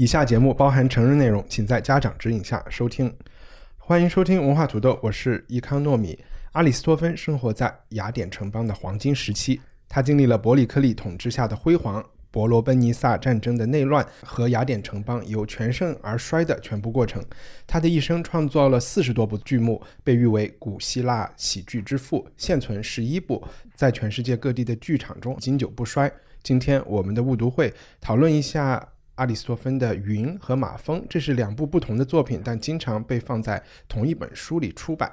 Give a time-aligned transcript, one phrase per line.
[0.00, 3.14] 以下节目包含成人内容，请在家长指引下收听。
[3.76, 6.18] 欢迎收听文化土豆，我是伊康糯米。
[6.52, 9.60] 阿里斯托芬生活在雅典城邦的黄金时期，
[9.90, 17.22] 他经历了伯里克利统治下的辉煌、伯罗奔尼撒战争的内乱和雅典城邦由全盛而衰的全部过程。
[17.66, 26.10] 他的一生创造了四十多部剧目，被誉为古希腊喜剧之父，现存十一部，在全世界各地的剧场中经久不衰。
[26.42, 28.82] 今天我们的误读会讨论一下
[29.20, 35.12] 阿里斯托芬的《云》和《马蜂》，这是两部不同的作品，但经常被放在同一本书里出版。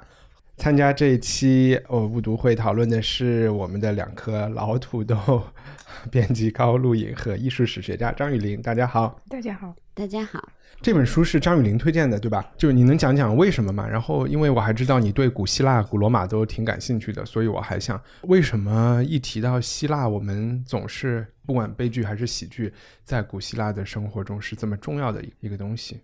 [0.56, 5.42] 参加这一期哦误读会讨论的是我们的两颗老土豆，
[6.10, 8.62] 编辑高露颖和艺术史学家张雨林。
[8.62, 10.48] 大家好，大家好，大家好。
[10.80, 12.52] 这本书是张雨林推荐的，对吧？
[12.56, 13.84] 就你能讲讲为什么吗？
[13.84, 26.00] 然后，因为我还知道你对古希腊、古罗马都挺感兴趣的，所以我还想，为什么一提到希腊，我们总是不管悲剧还是喜剧，在古希腊的生活中是这么重要的一个东西？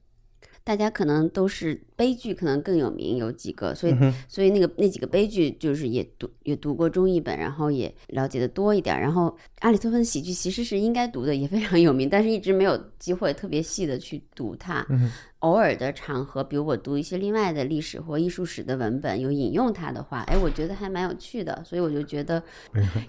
[0.64, 8.98] 大家可能都是悲剧，可能更有名，有几个，所以、嗯所以那个那几个悲剧就是也读也读过中译本，然后也了解的多一点。
[8.98, 14.84] 然后阿里托芬的喜剧其实是应该读的，也非常有名，但是一直没有机会特别细的去读它。
[14.88, 22.42] 嗯偶尔的场合，比如我读一些另外的历史或艺术史的文本，有引用它的话，哎，我觉得还蛮有趣的，所以我就觉得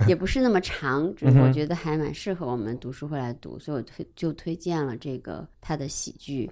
[0.05, 6.51] 也不是那么长，只是我觉得还蛮适合我们读书会来读，所以我推就推荐了这个他的喜剧。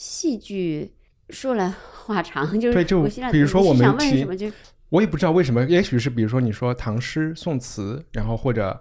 [0.00, 0.94] 戏剧
[1.28, 4.50] 说来话长， 就是对就比如说我们提想问什么就
[4.88, 8.80] 我也不知道为什么，也许是比如说你说唐诗宋词，然后或者，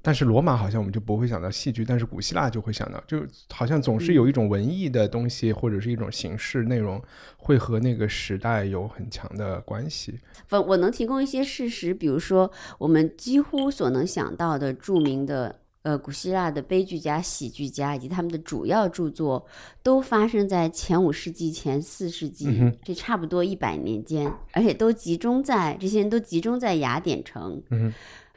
[0.00, 3.20] 但是罗马好像我们就不会想到戏剧，但是古希腊就会想到，就
[3.52, 7.02] 好像总是有一种文艺的东西、或者是一种形式内容，
[7.36, 10.20] 会和那个时代有很强的关系。
[10.50, 12.48] 我我能提供一些事实，比如说
[12.78, 19.46] 我们几乎所能想到的著名的呃古希腊的悲剧家、喜剧家以及他们的主要著作，
[19.82, 27.62] 都发生在前五世纪、前四世纪，嗯这差不多一百年间，而且都集中在这些人都集中在雅典城。
[27.70, 27.92] 嗯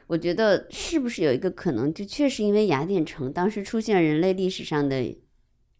[0.06, 5.16] 我觉得是不是有一个可能，就确实因为雅典城当时出现了人类历史上的。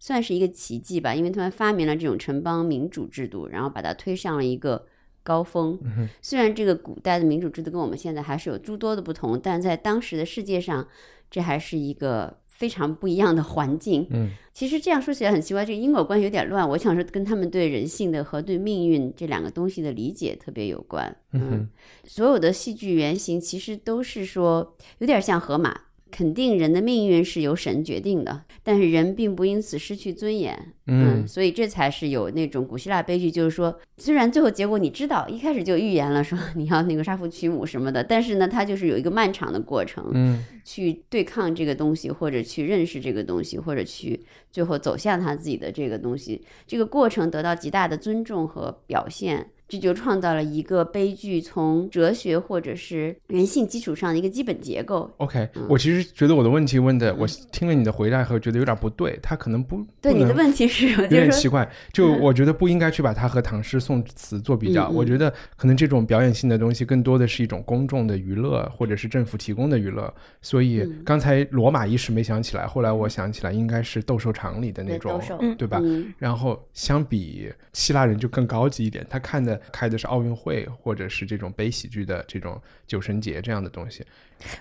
[0.01, 4.85] 算是一个奇迹吧，因为他们发明了这种城邦民主制度，然后把它推上了一个
[5.23, 5.79] 高峰。
[5.83, 10.87] 嗯虽然这个古代的民主制度跟我们现在还是有诸多的不同，但在当时的世界上，
[11.35, 14.07] 这还是一个非常不一样的环境。
[14.11, 16.69] 嗯，其实这样说起来很奇怪，这个因果关系有点乱。
[16.69, 21.05] 我想说，跟他们对人性的和对命运这两个东西的理解特别有关。
[21.33, 21.69] 嗯哼
[22.05, 25.77] 所有的戏剧原型其实都是说，有点像河马。
[26.15, 30.57] 肯定人的命运是由神决定的，但是人并不因此失去尊严。
[30.87, 49.51] 嗯所以这才是有那种古希腊悲剧，就是说，虽然最后结果你知道，一开始就预言了说你要那个杀父娶母什么的，但是呢，它就是有一个漫长的过程，嗯去对抗这个东西，或者去认识这个东西，或者去最后走向他自己的这个东西，这个过程得到极大的尊重和表现。
[49.67, 55.11] 这就创造了一个悲剧从哲学或者是人性基础上的一个基本结构。
[55.17, 64.89] ，OK，我其实觉得我的问题问的，嗯我听了你的回答后觉得有点不对，他可能不对你的问题是，我有点奇怪，就我觉得不应该去把它和唐诗宋词做比较。
[64.91, 70.13] 我觉得可能这种表演性的东西更多的是一种公众的娱乐，或者是政府提供的娱乐。
[70.43, 75.81] 所以嗯刚才罗马一时没想起来，后来我想起来应该是斗兽场里的那种对斗兽，嗯对吧？
[75.83, 84.05] 嗯然后相比希腊人就更高级一点，他看的开的是奥运会，或者是这种悲喜剧的这种酒神节这样的东西。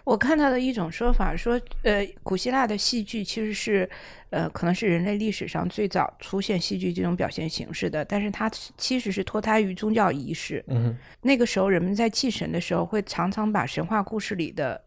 [0.03, 3.89] 我看到的一种说法说，呃，古希腊的戏剧其实是，
[4.29, 10.63] 呃，可能是人类历史上最早出现戏剧这种表现形式的，但是它其实是脱胎于宗教仪式。
[10.67, 14.81] 嗯那个时候，人们在祭神的时候，会常常把神话故事里的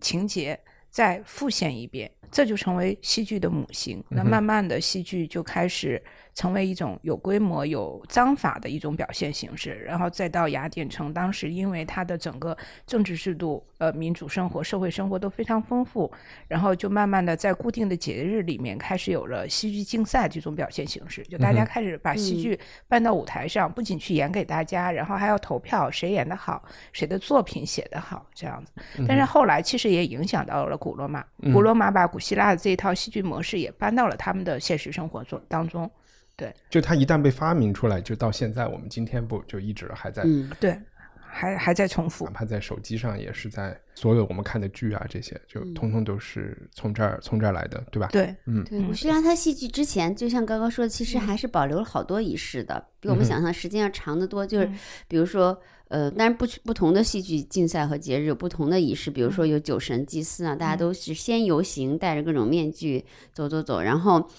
[0.00, 0.58] 情节
[0.90, 2.10] 再复现一遍。
[2.30, 4.04] 这就成为戏剧的母型。
[4.10, 6.00] 那慢慢的，戏剧就开始
[6.38, 9.72] 成为一种有规模、有章法的一种表现形式。
[9.84, 12.56] 然后再到雅典城，当时因为它的整个
[12.86, 16.08] 政治制度、呃民主生活、社会生活都非常丰富，
[16.46, 21.24] 然后就慢慢的在固定的节日里面开始有了戏剧竞赛这种表现形式。
[21.24, 22.56] 就大家开始把戏剧
[22.86, 26.62] 搬到舞台上，不仅去演给大家，然后还要投票谁演的好，
[26.92, 28.70] 谁的作品写得好这样子。
[29.08, 35.90] 但是后来其实也影响到了古罗马，古罗马把古希腊的这一套戏剧模式也搬到了他们的现实生活中当中。
[36.38, 40.78] 对，就它一旦被发明出来，就到现在我们今天不就一直还在，嗯，对，
[41.20, 42.24] 还还在重复。
[42.26, 42.30] 哪。
[42.30, 48.08] 怕在手机上也是在所有我们看的剧啊这些，就通通都是从这儿从这儿来的，对吧？
[48.12, 54.46] 对，嗯，对，古希腊它戏剧之前，就像刚刚说的，其实还是保留了好多仪式的，比我们想象时间要长得多。
[54.46, 54.70] 就是
[55.08, 64.30] 比如说，呃，但是不不同的戏剧竞赛和节日有不同的仪式，比如说有酒神祭祀啊，大家都是先游行，戴着各种面具走走走，然后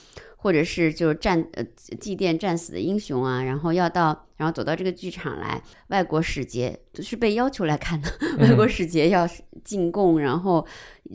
[0.41, 1.63] 或者是就是战呃
[1.99, 8.09] 祭奠战死的英雄啊，然后要到然后走到这个剧场来，外国使节是被要求来看的，
[8.39, 9.27] 外国使节要
[9.63, 10.65] 进贡，然后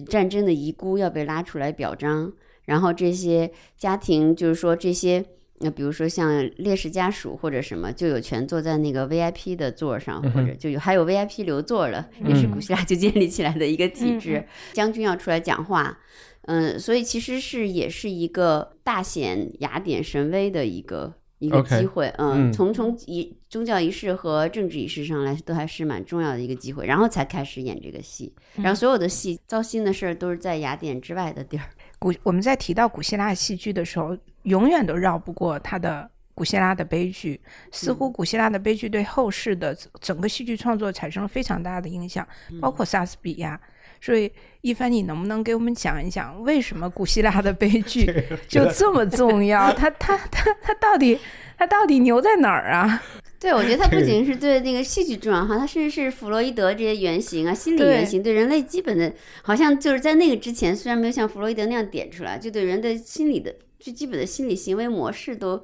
[0.08, 2.32] 战争的遗孤要被拉出来表彰，
[2.66, 5.24] 然后这些家庭就是说这些。
[5.60, 14.44] 那比如说像烈士家属或者什么，就有权坐在那个 VIP 的座上，或者就有还有 VIP 留座了，也是古希腊就建立起来的一个体制。
[14.72, 15.96] 将军要出来讲话，
[16.46, 22.06] 嗯，所以其实是也是一个大显雅典神威的一个一个机会。
[22.18, 26.86] 嗯嗯，从从仪宗教仪式和政治仪式上来，都还是蛮重要的一个机会。
[26.86, 31.64] 然后才开始演这个戏，然后所有的戏糟心的事儿都是在雅典之外的地儿。
[31.98, 37.40] 古我们在提到古希腊戏剧的时候，永远都绕不过它的古希腊的悲剧。
[37.72, 42.26] 似乎古希腊的悲剧对后世的整个戏剧创作产生了非常大的影响，
[42.60, 43.58] 包括莎士比亚。
[44.04, 44.30] 所以，
[44.60, 48.04] 一帆，你能不能给我们讲一讲，为什么古希腊的悲剧
[48.46, 49.72] 就这么重要？
[49.72, 51.18] 它它它它到底
[51.56, 53.02] 它到底牛在哪儿啊？
[53.40, 59.10] 对，我觉得它不仅是对那个戏剧重要哈，它甚至是弗洛伊德这些原型啊、心理原型，对人类基本的，
[59.40, 65.62] 好像就是在那个之前，虽然没有像弗洛伊德那样点出来，就对人的心理的最基本的心理行为模式都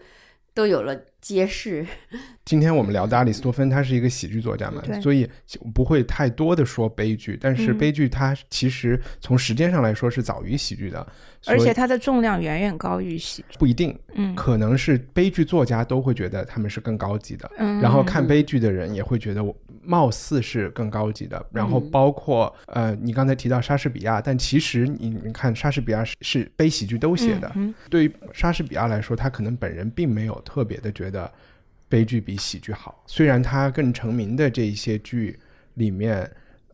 [0.55, 1.87] 都有了揭示。
[2.45, 5.29] 今天我们聊的阿里斯多芬，他是一个喜剧作家嘛，所以
[5.73, 11.07] 不会太多的说悲剧，但是嗯悲剧它其实从时间上来说是早于喜剧的，
[11.47, 13.57] 而且它的重量远远高于喜剧。
[13.59, 19.55] 不一定，嗯可能是悲剧作家都会觉得他们是更高级的，嗯，然后看悲剧的人也会觉得我
[19.91, 31.29] 貌似是更高级的，然后包括呃，你刚才提到莎士比亚，但其实你你看莎士比亚是是悲喜剧都写的，嗯对于莎士比亚来说，他可能本人并没有特别的觉得
[31.89, 35.37] 悲剧比喜剧好，虽然他更成名的这一些剧
[35.75, 36.19] 里面，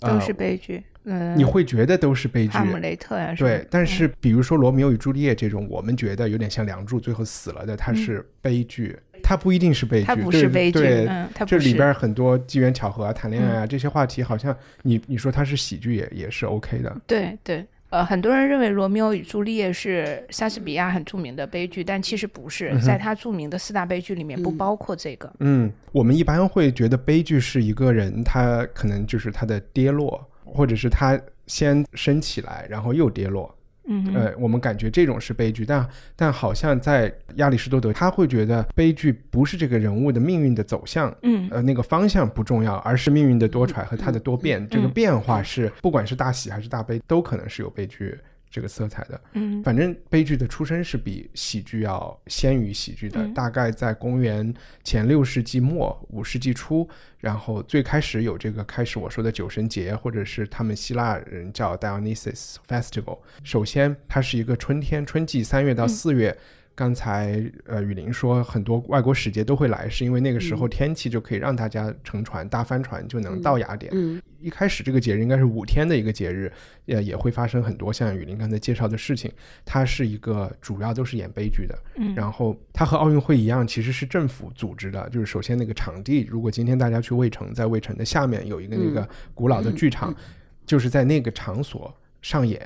[0.01, 0.85] 呃都，是悲剧。
[1.07, 2.53] 嗯，你会觉得都是悲剧。
[2.53, 16.97] 哈，姆雷特呀、对，但是比如说《罗密欧与朱丽叶》这种，我们觉得有点像梁祝最后死了的，它是悲剧，它不一定是悲剧，嗯它不是悲剧对，嗯它不这里边很多机缘巧合啊、谈恋爱啊、这些话题，好像你你说它是喜剧也也是 OK 的。
[17.07, 25.33] 对对，呃，很多人认为《罗密欧与朱丽叶》是莎士比亚很著名的悲剧，但其实不是，在他著名的四大悲剧里面不包括这个。
[25.39, 33.53] 嗯，我们一般会觉得悲剧是一个人他可能就是他的跌落，或者是他先升起来，然后又跌落。
[33.89, 44.67] 嗯，呃，我们感觉这种是悲剧，但但好像在亚里士多德，他会觉得悲剧不是这个人物的命运的走向，嗯呃，那个方向不重要，而是命运的多舛和它的多变。
[44.69, 48.19] 这个变化是不管是大喜还是大悲，都可能是有悲剧
[48.51, 49.21] 这个色彩的。
[49.33, 54.53] 嗯反正悲剧的出生是比喜剧要先于喜剧的，嗯大概在公元
[54.85, 56.89] 前六世纪末五世纪初，
[57.19, 63.19] 然后最开始有这个开始我说的酒神节，或者是他们希腊人叫 Dionysus Festival。
[63.43, 66.37] 首先，它是一个春天春季三月到四月。
[66.77, 73.91] 刚才呃，雨林说很多外国使节都会来，是因为那个时候天气就可以让大家乘船搭帆船就能到雅典。
[73.95, 76.53] 嗯一开始这个节日应该是五天的一个节日，
[76.85, 79.33] 也也会发生很多像雨林刚才介绍的事情。
[79.65, 85.09] 它是一个主要都是演悲剧的，嗯然后它和奥运会一样，其实是政府组织的。
[85.09, 90.15] 就是首先那个场地，如果今天大家去卫城，在卫城的下面有一个那个古老的剧场，
[90.67, 92.61] 就是在那个场所上演。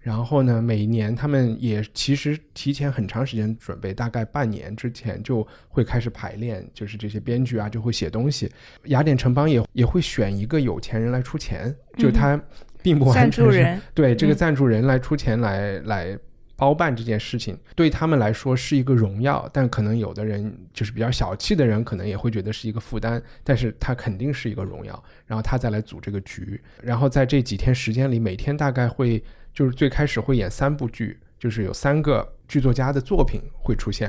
[0.00, 8.50] 然后呢，每一年他们也其实提前很长时间准备，大概半年之前就会开始排练，就是这些编剧啊就会写东西。
[8.84, 12.40] 雅典城邦也也会选一个有钱人来出钱，就他
[12.80, 16.18] 并不完赞全是助人， 对这个嗯赞助人来出钱来来
[16.56, 23.22] 包办这件事情，对他们来说是一个荣耀，但可能有的人就是比较小气的人，可能也会觉得是一个负担。
[23.44, 29.22] 但是他肯定是一个荣耀，然后他再来组这个局，然后在这几天时间里，每天大概会
[29.58, 34.08] 就是最开始会演三部剧，就是有三个剧作家的作品会出现，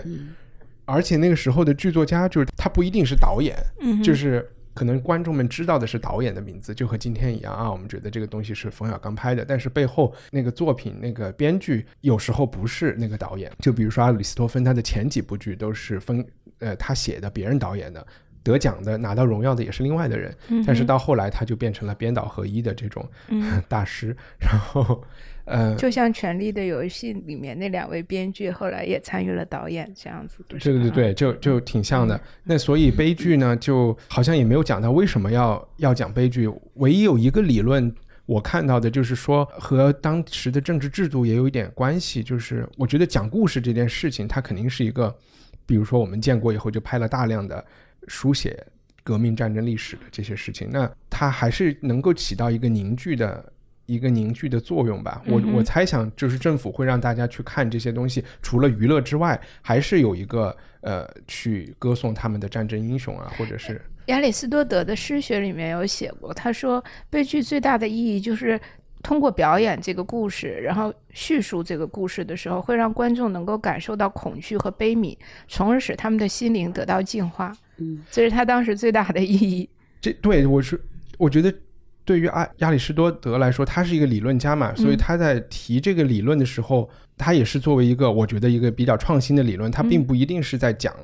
[0.85, 16.23] 而且那个时候的剧作家就是他不一定是导演，嗯就是可能观众们知道的是导演的名字，就和今天一样啊，我们觉得这个东西是冯小刚拍的，但是背后那个作品那个编剧有时候不是那个导演，就比如说阿里斯托芬，他的前几部剧都是分
[16.59, 18.05] 呃他写的，别人导演的。
[18.43, 23.07] 得奖的、拿到荣耀的也是另外的人，但是到后来他就变成了编导合一的这种
[23.67, 25.03] 大师，然后，
[25.45, 30.43] 呃，就像《权力的游戏》里面那两位编剧后来也参与了导演，这样子。
[30.47, 32.19] 对对对，就就挺像的。
[32.43, 36.49] 那所以悲剧呢，就好像也没有讲到为什么要要讲悲剧。
[36.75, 37.93] 唯一有一个理论
[38.25, 42.23] 我看到的就是说，和当时的政治制度也有一点关系。
[42.23, 45.13] 就是我觉得讲故事这件事情，它肯定是一个，
[45.65, 47.65] 比如说我们建国以后就拍了大量的。
[48.07, 48.65] 书写
[49.03, 53.51] 革命战争历史的这些事情，那它还是能够起到一个凝聚的
[53.85, 55.21] 一个凝聚的作用吧。
[55.25, 68.59] 我我猜想，就是政府会让大家去看这些东西，除了娱乐之外，还是有一个呃，去歌颂他们的战争英雄啊，或者是亚里士多德的诗学里面有写过，他说悲剧最大的意义就是
[69.01, 77.55] 通过表演这个故事，然后叙述这个故事的时候，会让观众能够感受到恐惧和悲悯，从而使他们的心灵得到净化。
[77.79, 79.69] 嗯，这是他当时最大的意义。
[80.01, 80.79] 这对我是，
[81.17, 81.53] 我觉得
[82.05, 90.95] 对于阿亚里士多德来说，他是一个理论家嘛，所以他在提这个理论的时候，他也是作为一个我觉得一个比较创新的理论，他并不一定是在讲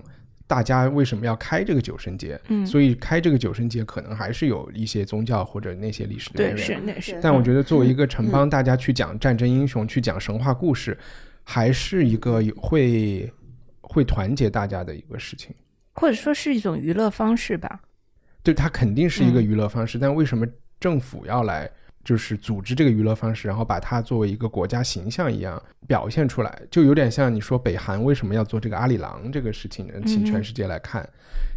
[0.48, 7.20] 大家为什么要开这个九神节，嗯，所以开这个九神节可能还是有一些宗教或者那些历史的对，是那是。
[7.22, 10.98] 但我觉得作为一个城邦，大家去讲战争英雄，去讲神话故事，
[11.44, 13.30] 还是一个会
[13.82, 15.54] 会团结大家的一个事情。
[15.96, 17.82] 或者说是一种娱乐方式吧，
[18.44, 20.46] 对，它肯定是一个娱乐方式，但为什么
[20.80, 21.70] 政府要来
[22.04, 31.08] 就是组织这个娱乐方式，然后把它作为一个国家形象一样表现出来，就有点像你说北韩为什么要做这个阿里郎这个事情呢，请全世界来看，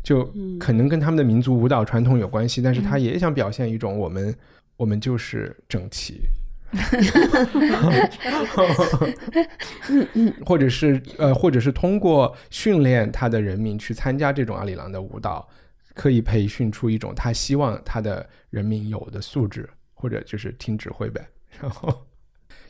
[0.03, 0.25] 就
[0.59, 4.35] 可能跟他们的民族舞蹈传统有关系，但是他也想表现一种我们
[4.77, 6.21] 我们就是整齐。
[10.45, 15.49] 或者是呃，或者是通过训练他的人民去参加这种阿里郎的舞蹈，
[15.95, 21.27] 可以培训出一种他希望他的人民有的素质，或者就是听指挥呗。
[21.61, 22.07] 然 后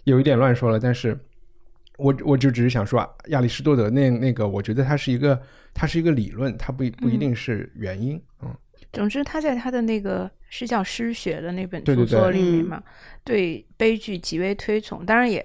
[0.05, 1.19] 有一点乱说了，但是
[1.97, 5.41] 我我就只是想说，亚里士多德那那个，我觉得它是一个，
[5.75, 8.55] 它是一个理论，它不不一定是原因，嗯。
[8.91, 12.83] 总之，他在他的那个是叫诗学的那本著作里面嘛，
[13.23, 15.05] 对悲剧极为推崇。
[15.05, 15.45] 当然，也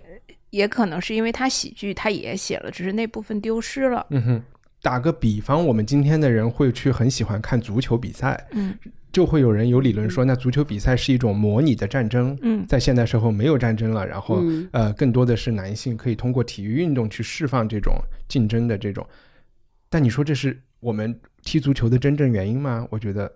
[0.49, 4.05] 也可能是因为他喜剧他也写了，只是那部分丢失了。
[4.09, 4.43] 嗯哼，
[4.81, 8.73] 打个比方，我们今天的人会去很喜欢看足球比赛，嗯，
[9.11, 12.37] 就会有人有理论说，那足球比赛是一种模拟的战争。
[12.41, 14.41] 嗯，在现代社会没有战争了，然后
[14.71, 17.93] 呃，更多的是男性可以通过体育运动去释放这种
[18.27, 19.05] 竞争的这种。
[19.89, 21.19] 但你说这是我们。
[21.45, 22.87] 踢足球的真正原因吗？
[22.89, 23.29] 我觉得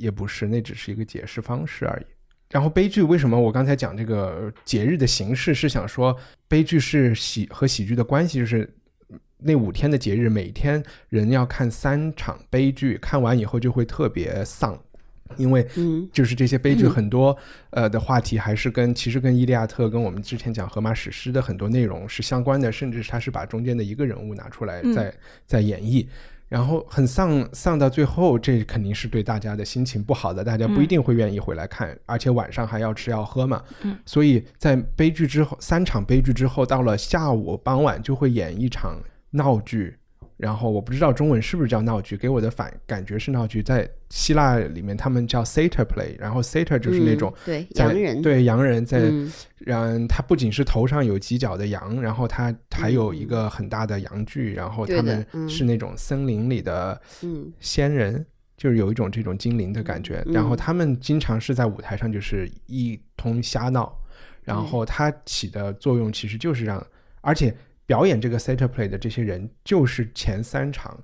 [0.00, 2.06] 也不是，那只是一个解释方式而已。
[2.50, 6.16] 然后悲剧为什么我刚才讲这个节日的形式是想说，
[6.48, 8.68] 悲剧是喜和喜剧的关系，就是
[9.38, 14.76] 那五天的节日，每天人要看三场悲剧，看完以后就会特别丧，
[15.36, 15.64] 因为
[16.12, 17.36] 就是这些悲剧很多
[17.70, 25.14] 呃的话题还是跟其实跟《伊利亚特》跟我们之前讲荷马史诗的很多内容是相关的，甚至他是把中间的一个人物拿出来在
[25.46, 26.04] 在演绎。
[26.50, 33.62] 然后很丧丧到最后，这肯定是对大家的心情不好的，大家不一定会愿意回来看，而且晚上还要吃要喝嘛。
[33.82, 39.96] 嗯，所以在悲剧之后，三场悲剧之后，到了下午傍晚就会演一场闹剧。
[40.40, 43.62] 然后我不知道中文是不是叫闹剧，给我的反感觉是闹剧。
[43.62, 49.12] 在希腊里面，他们叫 satyr play，然后 satyr 就是那种对洋人，对洋人在，
[49.58, 56.98] 然他不仅是头上有犄角的羊，然后他还有一个很大的羊具，然后他们是那种森林里的
[57.58, 58.24] 仙人，
[58.56, 60.24] 就是有一种这种精灵的感觉。
[60.32, 63.94] 然后他们经常是在舞台上就是一通瞎闹，
[64.42, 66.82] 然后它起的作用其实就是让，
[67.20, 67.54] 而且。
[67.90, 70.96] 表演这个 set play 的这些人，就是前三场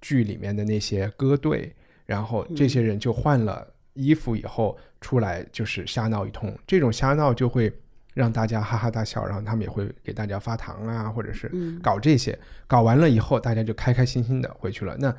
[0.00, 1.72] 剧里面的那些歌队，
[2.04, 6.52] 然后这些人就换了衣服以后出来，就是瞎闹一通。
[6.66, 7.72] 这种瞎闹就会
[8.12, 11.48] 让大家哈哈大笑，然后他们也会给大家发糖啊，或者是
[11.80, 12.36] 搞这些。
[12.66, 14.96] 搞完了以后，大家就开开心心的回去了。
[14.98, 15.16] 那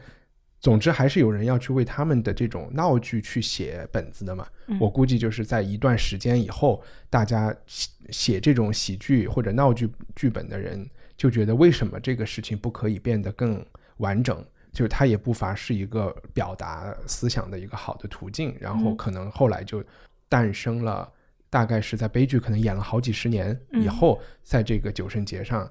[0.59, 4.45] 总之还是有人要去为他们的这种闹剧去写本子的嘛。
[4.67, 13.65] 嗯我估计就是在一段时间以后，大家写写这种喜剧或者闹剧剧本的人就觉得为什么这个事情不可以变得更
[13.97, 14.45] 完整？
[14.71, 18.97] 就是它也不乏是一个表达思想的一个好的途径，然后嗯。
[18.97, 19.83] 可能后来就
[20.27, 21.07] 诞生了，
[21.49, 25.69] 大概是在悲剧可能演了好几十年以嗯后，在这个九圣节上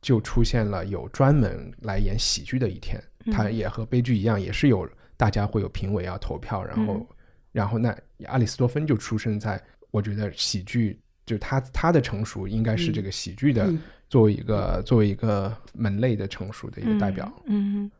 [0.00, 7.06] 就出现了有专门来演喜剧的一天，它嗯也和悲剧一样，也是有大家会有评委要投票，然后、嗯。
[7.50, 7.96] 然后那
[8.26, 9.60] 阿里斯多芬就出生在，
[9.90, 17.84] 我觉得喜剧就他他的成熟应该是这个喜剧的嗯作为一个、作为一个门类的成熟的一个代表，嗯。
[17.84, 17.90] 嗯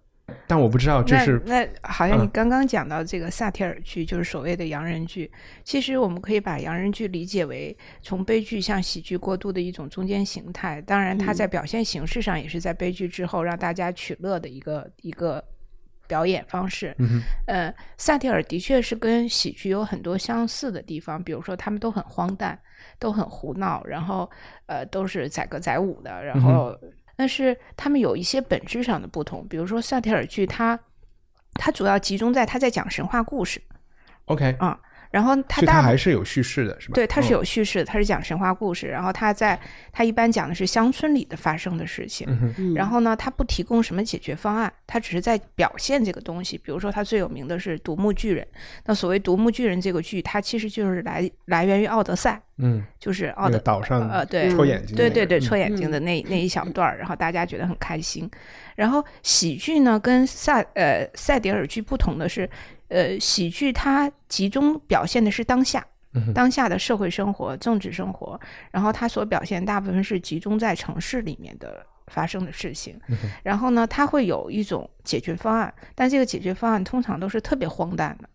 [0.46, 5.30] 但我不知道这是那那好像你嗯刚刚讲到这个萨提尔剧，就是所谓的洋人剧。
[5.64, 10.80] 其实我们可以把洋人剧理解为从悲剧向喜剧过渡的一种中间形态。
[10.80, 15.44] 当然，它嗯在表现形式上也是在悲剧之后让大家取乐的一个一个
[16.06, 16.94] 表演方式。
[16.98, 22.58] 嗯呃，萨提尔的确是跟喜剧有很多相似的地方，比如说他们都很荒诞，
[22.98, 24.30] 都很胡闹，然后
[24.66, 26.76] 呃都是载歌载舞的，然后、
[27.16, 30.78] 但是他们有一些本质上的不同，比如说萨提尔剧它
[31.54, 33.62] 它主要集中在他在讲神话故事
[34.26, 34.78] ，OK，啊
[35.14, 36.94] 然后它所以大部它还是有叙事的，是吧？
[36.96, 39.56] 对，它是嗯有叙事的，它是讲神话故事，然后它在
[39.92, 42.26] 它一般讲的是乡村里的发生的事情，
[42.74, 46.58] 然后呢，它不提供什么解决方案，它只是在表现这个东西。
[46.58, 48.44] 比如说，它最有名的是独木巨人。
[48.86, 58.28] 那所谓独木巨人这个剧，它其实就是来 来源于《奥德赛》，嗯，就是奥德岛上呃对戳眼睛那个，对对对，嗯戳眼睛的那、那一小段儿，然后大家觉得很开心。
[58.74, 62.50] 然后喜剧呢，跟萨呃赛迪尔剧不同的是，
[62.94, 65.84] 呃，喜剧它集中表现的是当下。
[66.32, 72.96] 当下的社会生活、政治生活，然后它所表现大部分是集中在城市里面的发生的事情。
[73.08, 78.28] 嗯然后呢，它会有一种解决方案，但这个解决方案通常都是特别荒诞的，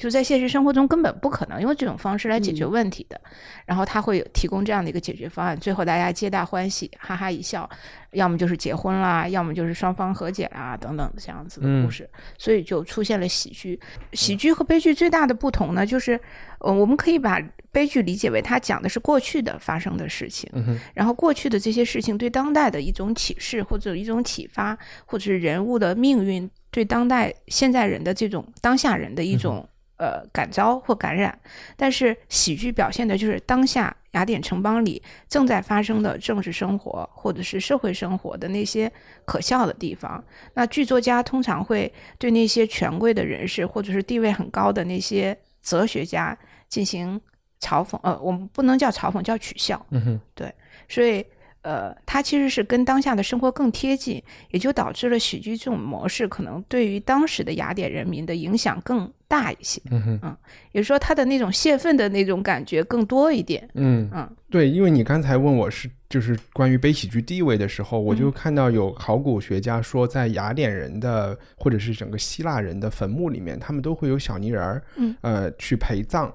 [0.00, 3.20] 就在现实生活中根本不可能用这种方式来解决问题的。
[3.66, 7.68] 然后他会有提供这样的一个解决方案，最后大家皆大欢喜，哈哈一笑，
[8.12, 12.08] 要么就是结婚啦，要么就是双方和解啦，等等这样子的故事。
[12.38, 13.78] 所以就出现了喜剧。
[14.14, 16.18] 喜剧和悲剧最大的不同呢，就是
[16.60, 17.40] 呃，我们可以把
[17.70, 24.76] 悲剧理解为它讲的是过去的发生的事情，嗯然后过去的这些事情对当代的一种启示或者一种启发，
[25.06, 29.68] 或者是人物的命运对当代现在人的这种当下人的一种、
[30.00, 31.38] 呃感召或感染。
[31.76, 38.90] 但是喜剧表现的就是当下雅典城邦里正在发生的政治生活或者是社会生活的那些
[39.24, 40.22] 可笑的地方。
[40.54, 46.36] 那剧作家通常会对那些权贵的人士或者是地位很高的那些哲学家
[46.68, 47.20] 进行
[47.60, 49.84] 嘲讽，呃，我们不能叫嘲讽，叫取笑。
[49.90, 50.52] 嗯哼
[50.88, 51.24] 所以
[51.62, 59.80] 呃，它其实是跟当下的生活更贴近，也就导致了喜剧这种模式可能对于当时的雅典人民的影响更大一些。
[59.90, 60.36] 嗯哼
[60.72, 63.68] 也就是说，他的那种泄愤的那种感觉更多一点。
[63.74, 76.32] 嗯嗯对，因为你刚才问我是就是关于悲喜剧地位的时候，我嗯就看到有考古学家说，在雅典人的或者是整个希腊人的坟墓里面，他们都会有小泥人儿，嗯，呃，去陪葬。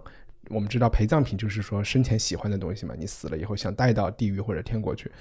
[0.50, 5.12] 我们知道陪葬品就是说生前喜欢的东西嘛，你死了以后想带到地狱或者天国去，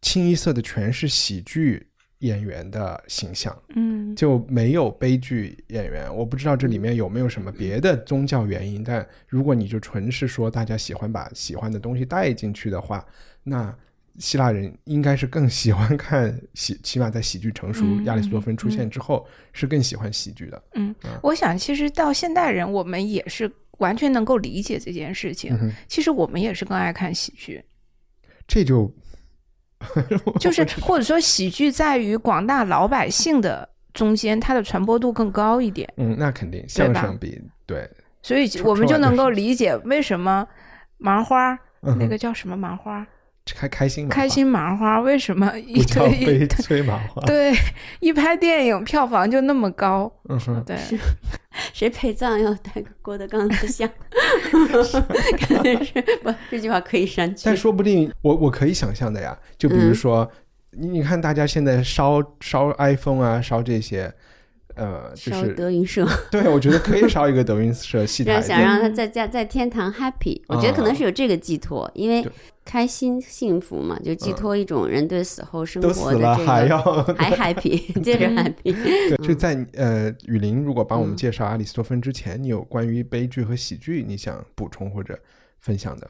[0.00, 1.86] 清一色的全是喜剧
[2.18, 3.56] 演员的形象。
[3.74, 6.14] 嗯就没有悲剧演员。
[6.14, 13.04] 我不知道这里面有没有什么别的宗教原因，但如果你就纯是说大家喜欢把喜欢的东西带进去的话，
[13.42, 13.74] 那
[14.18, 20.62] 希腊人应该是更喜欢看喜，起码在喜剧成熟、嗯亚里士多芬出现嗯之后，是更喜欢喜剧的。
[20.74, 23.50] 嗯啊，我想其实到现代人，我们也是
[23.82, 25.52] 完全能够理解这件事情。
[25.60, 27.62] 嗯，其实我们也是更爱看喜剧，
[28.46, 28.90] 这就
[30.40, 35.92] 就是或者说喜剧在于广大老百姓的中间，它的传播度更高一点。
[35.96, 37.88] 嗯，那肯定相声比对
[38.22, 40.46] 所以我们就能够理解为什么
[40.98, 41.58] 麻花、
[41.98, 43.04] 那个叫什么麻花，
[43.44, 47.20] 开开心嘛，开心麻花为什么一不叫堆一悲催麻花。
[47.26, 47.52] 对
[48.00, 50.10] 一拍电影票房就那么高？
[50.28, 50.76] 嗯哼，对，
[51.72, 53.88] 谁陪葬要带个郭德纲的像？
[55.38, 57.42] 肯定是不，这句话可以删去。
[57.44, 60.30] 但说不定我我可以想象的呀，就比如嗯说，
[60.70, 64.12] 你你看大家现在烧烧 iPhone 啊，烧这些，
[64.74, 68.60] 呃，就烧是德云社， 对，我觉得可以烧一个德云社 戏台让想。
[68.60, 72.26] 让他在家在天堂 happy，我觉得可能是有这个寄托，因为
[72.64, 76.80] 开心幸福嘛，就寄托一种人对死后生都死了活的这个还要
[77.16, 78.72] 还 happy， 接着 happy。
[78.72, 85.18] 对，就在呃，雨林如果帮我们嗯介绍阿里斯托芬之前，你有关于悲剧和喜剧你想补充或者
[85.58, 86.08] 分享的？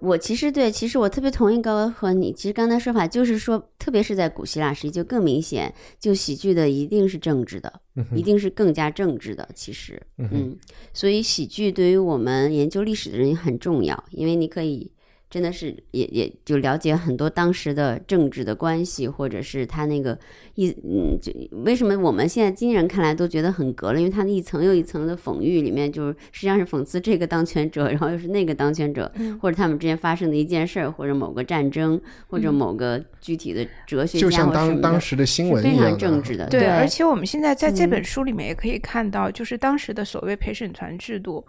[0.00, 2.32] 我其实对，其实我特别同意高高和你。
[2.32, 7.72] 其实刚才说法就是说，特别是在古希腊时期就更明显，就喜剧的一定是政治的，
[8.14, 9.48] 一定是更加政治的。
[9.54, 10.56] 其实，嗯，
[10.92, 14.90] 所以喜剧对于我们研究历史的人也很重要，因为你可以。
[15.34, 20.16] 真的是也也就了解很多当时的政治的关系，或者是他那个
[20.54, 21.32] 一嗯，就
[21.64, 23.98] 为什么我们现在今人看来都觉得很隔了？
[23.98, 36.46] 因为他那一层又一层的讽喻里面，就是实际上是讽刺这个当权者，然后又是那个当权者，或者他们之间发生的一件事儿，或者某个战争，或者某个具体的哲学家，就像当当时的新闻非常政治的。
[36.46, 41.44] 对，而且我们现在在这本书里面也可以看到，就是当时的所谓陪审团制度。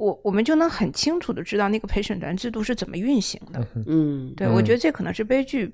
[0.00, 3.66] 我我们就能很清楚的知道那个陪审团制度是怎么运行的。
[3.86, 5.70] 嗯，对，我觉得这可能是悲剧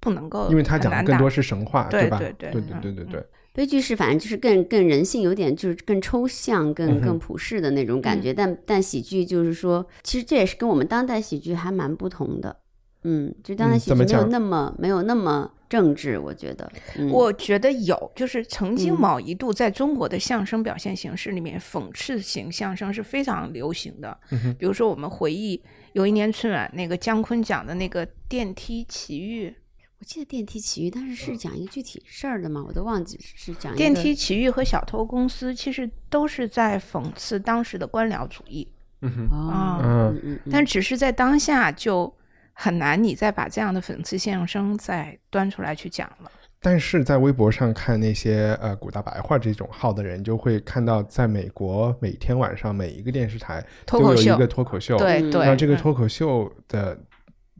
[0.00, 2.18] 不能够，因为他讲的更多是神话，对吧？
[2.18, 3.26] 对对对对对对对。
[3.52, 8.34] 悲剧是反正就是更更人性，有点就是更抽象、更更普世的那种感觉。
[8.34, 12.56] 但但喜剧就是说，其实这也是跟我们当代喜剧还蛮不同的。
[13.04, 15.52] 嗯，就当代喜剧没有那么没有那么。
[15.68, 16.70] 政治，我觉得，
[17.10, 24.16] 我觉得有，就是曾经某一度在中国的相声表现形式里面，讽刺型相声是非常流行的。
[24.58, 25.60] 比如说，我们回忆
[25.92, 29.52] 有一年春晚，那个姜昆讲的那个电梯奇遇，
[29.98, 32.64] 我记得电梯奇遇，但是是讲一个具体事儿的吗？
[32.66, 38.68] 我都忘记是讲电梯奇遇和小偷公司，其实都是在讽刺当时的官僚主义。
[39.02, 42.14] 嗯哼啊，嗯嗯，但只是在当下就。
[42.58, 46.30] 很难，你再把这样的讽刺相声再端出来去讲了。
[46.58, 56.98] 但是在微博上看那些呃古大白话这种号的人，就会看到，在美国每天晚上每一个电视台都有一个脱口秀，对对，然后这个脱口秀的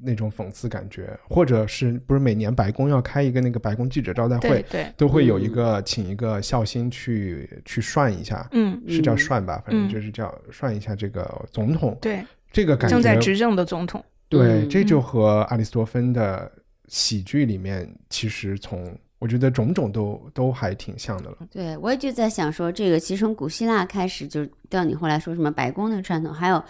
[0.02, 14.02] 那种讽刺感觉，或者是不是每年白宫要开一个那个白宫记者招待会，对，都会有一个请一个笑星去去涮一下，嗯，是叫涮吧，反正就是叫涮一下这个总统，对，这个感觉正在执政的总统。
[14.28, 16.50] 对，这就和阿里斯多芬的
[16.88, 21.36] 喜剧里面，其实从我觉得种种都都还挺像的了。
[21.50, 26.62] 对，我也就在想说，这个其实从古希腊开始，就到你后来说什么白宫那个传统，还有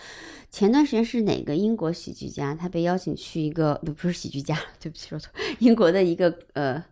[0.51, 6.83] 前段时间是哪个英国喜剧家，他被邀请去一个不不是喜剧家， 对不起说错，英国的一个呃。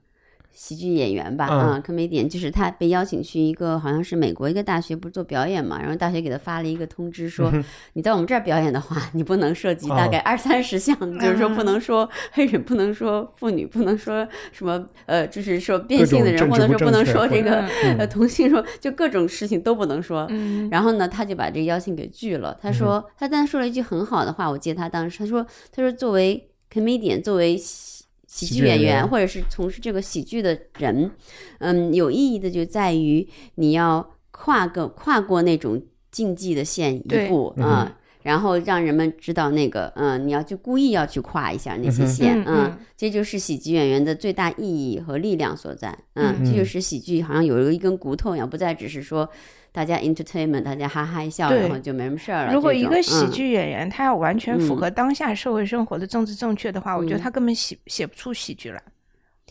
[0.54, 5.80] 喜剧演员吧，啊，可没点，就是他被邀请去一个好像是美国一个大学，不是做表演嘛？
[5.80, 7.52] 然后大学给他发了一个通知，说
[7.94, 17.66] 你在我们这儿表演的话， 你不能涉及大概二三十项，就是说不能说黑人，不能说妇女，不能说什么呃，就是说变性的人，或者说不能说这个
[17.98, 20.28] 呃同性，说就各种事情都不能说。
[20.70, 22.56] 然后呢，他就把这个邀请给拒了。
[22.62, 27.60] 他说他但说了一句很好的话，我记得他当时他说他说作为 comedian，作为。
[28.34, 31.08] 喜剧演员，或者是从事这个喜剧的人，
[31.60, 49.30] 嗯，有意义的就在于你要跨个跨过那种禁忌的线一步啊，然后让人们知道那个，嗯，你要去故意要去跨一下那些线，嗯，这就是喜剧演员的最大意义和力量所在，嗯，这就是喜剧好像有一根骨头一样，不再只是说。
[49.74, 52.52] 大家 entertainment，大家哈哈一笑，然后就没什么事儿了。
[52.52, 58.80] 如果一个喜剧演员他要完全符合当下社会生活的政治正确的话，我觉得他根本写写不出喜剧来，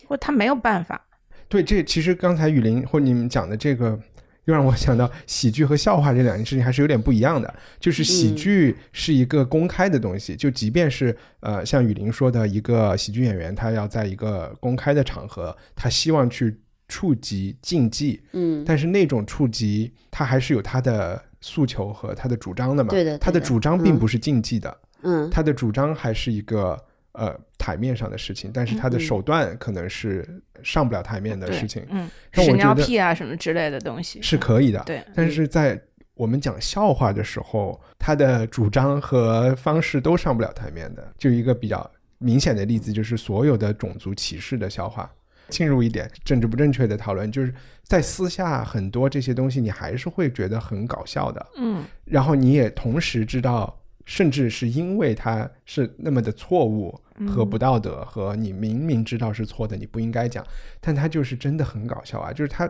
[0.06, 0.98] 或他没有办法。
[1.46, 4.00] 对，这其实刚才雨林或你们讲的这个，
[4.46, 7.54] 又让我想到喜剧和笑话这两件事情还是有点不一样的。
[7.78, 16.58] 就是喜剧是一个公开的东西，就即便是呃像雨林说的一个喜剧演员，他要在一个公开的场合，他希望去。
[16.88, 22.90] 触及禁忌，嗯，但是那种触及，他还是有他的诉求和他的主张的嘛？
[22.90, 23.40] 对的，他的。
[23.40, 34.20] 主张并不是禁忌的，嗯，他的主张还是一个呃台面上的事情，但是他的手段可能是上不了台面的事情，嗯，屎尿屁啊什么之类的东西。
[34.22, 35.80] 是可以的，对，但是在
[36.14, 45.10] 我们讲笑话的时候，他的主张和方式都上不了台面的，就一个比较明显的例子，就是所有的种族歧视的笑话。
[45.48, 51.46] 进入一点政治不正确的讨论，就是在私下很多这些东西，你还是会觉得很搞笑的。
[51.56, 60.44] 嗯，然后你也同时知道，甚至是因为它是那么的错误和不道德，和你明明知道是错的，你不应该讲，
[60.80, 62.32] 但它就是真的很搞笑啊！
[62.32, 62.66] 就是它，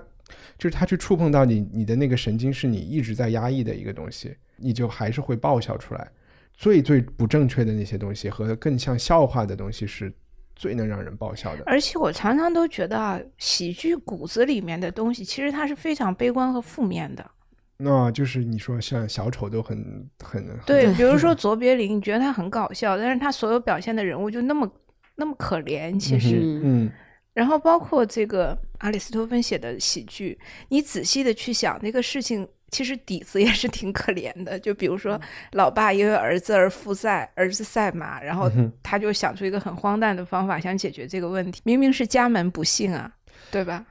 [0.58, 6.10] 就是它去触碰到你，你的那个神经是你一直在压抑的一个东西，你就还是会爆笑出来。
[6.52, 10.12] 最最不正确的那些东西和更像笑话的东西是。
[10.56, 17.28] 最能让人爆笑的，而且我常常都觉得啊，喜剧骨子里面的东西，其实它是非常悲观和负面的。
[17.76, 24.70] 那就是你说像小丑都很很对，比如说 卓别林，你觉得他很搞笑，但是他所有表现的人物就那么
[25.16, 26.90] 那么可怜，其实嗯。
[27.32, 30.38] 然后包括这个阿里斯托芬写的喜剧，
[30.68, 34.58] 你仔细的去想，那个事情其实底子也是挺可怜的。
[34.58, 35.20] 就比如说，
[35.52, 38.50] 老爸因为儿子而负债，儿子赛马，然后
[38.82, 41.60] 他就想出一个很荒诞的方法，想解决这个问题。
[41.64, 43.08] 明明是家门不幸啊，
[43.52, 43.86] 对吧？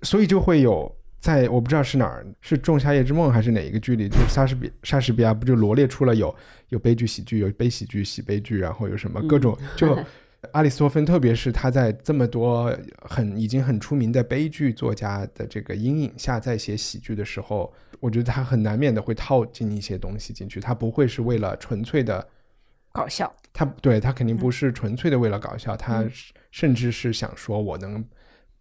[0.00, 6.34] 所以就会有，在我不知道是哪儿，是《仲夏夜之梦》还是哪一个剧里，就是莎士比莎士比亚不就罗列出了有
[6.70, 10.02] 有悲剧喜剧，有悲喜剧、喜悲剧，然后有什么各种就。
[10.52, 20.60] 阿里斯托芬，特别是他在这么多很已经很出名的悲剧作家的这个阴影下，在写喜剧的时候，我觉得他很难免的会套进一些东西进去。
[20.60, 22.26] 他不会是为了纯粹的
[22.92, 26.04] 搞笑，他对他肯定不是纯粹的为了搞笑，他
[26.50, 28.04] 甚至是想说，我能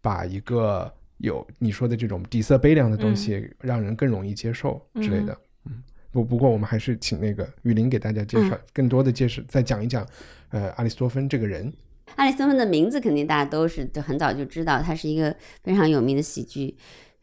[0.01, 5.37] 把一个有你说的这种底色悲凉的东西，让人更容易接受之类的。
[5.65, 5.81] 嗯，
[6.13, 10.07] 不不过我们还是请那个雨林给大家介绍更多的介绍，再讲一讲。
[10.51, 11.73] 呃，阿里斯多芬这个人，
[12.15, 16.77] 阿里斯多芬的名字肯定大家都是就很早就知道，他是一个非常有名的喜剧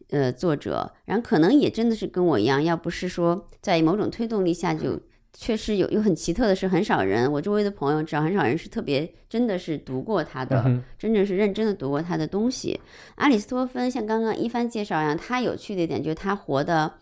[0.08, 0.92] 呃作者。
[1.04, 5.00] 然后可能也真的是跟我一样，要不是说在某种推动力下，就
[5.32, 12.80] 确实有有很奇特的是，很少人我周围的朋友，知道很少人是特别真的是读过他的，真正是认真的读过他的东西。
[13.14, 16.94] 阿里斯托芬像刚刚一番介绍一样，他有趣的一点就是他活的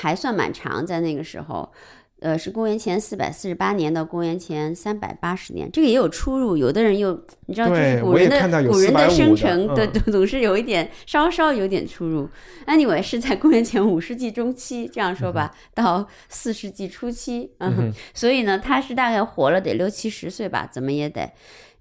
[0.00, 1.72] 还算蛮长，在那个时候。
[2.20, 6.56] 呃，是公元前四百四十八年到公元前三百八十年，这个也有出入。
[6.56, 7.12] 有的人又
[7.46, 12.26] 你知道，就是古人的古人的生成对总是有一点稍稍有点出入。
[12.66, 21.30] Anyway，是在公元前五世纪中期这样说吧，到四世纪初期，嗯，所以呢，他是大概活了得六七十岁吧，怎么也得。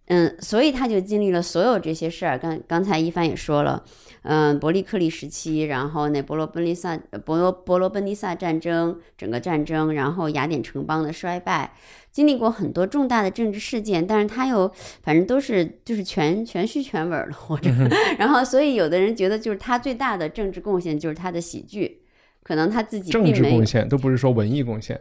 [0.08, 2.38] 嗯，所以他就经历了所有这些事儿。
[2.38, 3.82] 刚刚才一帆也说了，
[4.24, 11.74] 嗯，伯利克利时期，然后那伯罗奔尼撒伯罗伯罗奔尼撒战争，整个战争，然后雅典城邦的衰败，
[12.12, 14.06] 经历过很多重大的政治事件。
[14.08, 17.70] 但是他又反正都是就是全全虚全伪的活着。
[18.18, 22.02] 然后，所以有的人觉得就是他最大的政治贡献就是他的喜剧，
[22.44, 25.00] 可能他自己政治贡献都不是说文艺贡献。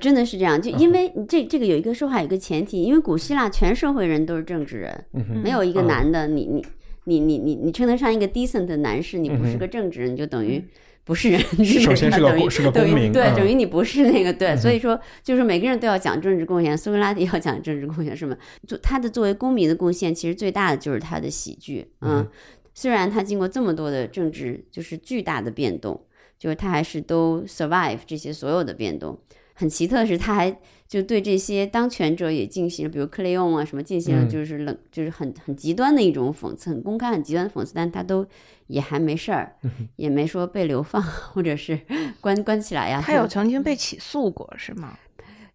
[0.00, 5.04] 真的是这样，就因为这这个有一个说法，有个前提，因为古希腊全社会人都是政治人，
[5.44, 6.66] 没有一个男的，你你
[7.06, 10.62] 你你你你称得上一个 decent 的男士，你不是个正直人，就等于
[11.04, 11.40] 不是人，
[11.80, 18.36] 首先是个 是个公民，对，等于你不是那个对，所以说就是每个人都要讲政治贡献，苏格拉底要讲政治贡献是吗？
[18.66, 22.26] 就他的作为公民的贡献，其实最大的就是他的喜剧，嗯，
[22.74, 26.00] 虽然他经过这么多的政治就是巨大的变动，
[26.38, 29.16] 就是他还是都 survive 这些所有的变动。
[29.58, 30.54] 很奇特的是，他还
[30.88, 38.24] 就对这些当权者也进行了，比如克雷翁啊什么，进行了就是冷，就是很很极端的一种讽刺，很公开、很极端的讽刺，但他都
[38.68, 39.56] 也还没事儿，
[39.96, 41.78] 也没说被流放或者是
[42.20, 43.02] 关关起来呀。
[43.04, 44.96] 他有曾经被起诉过是吗？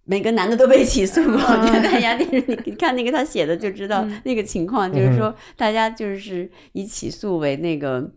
[0.04, 1.38] 每个男的都被起诉过。
[1.38, 8.12] 在雅典，你你看那个他写的就知道那个情况，就是说大家就是以起诉为那个。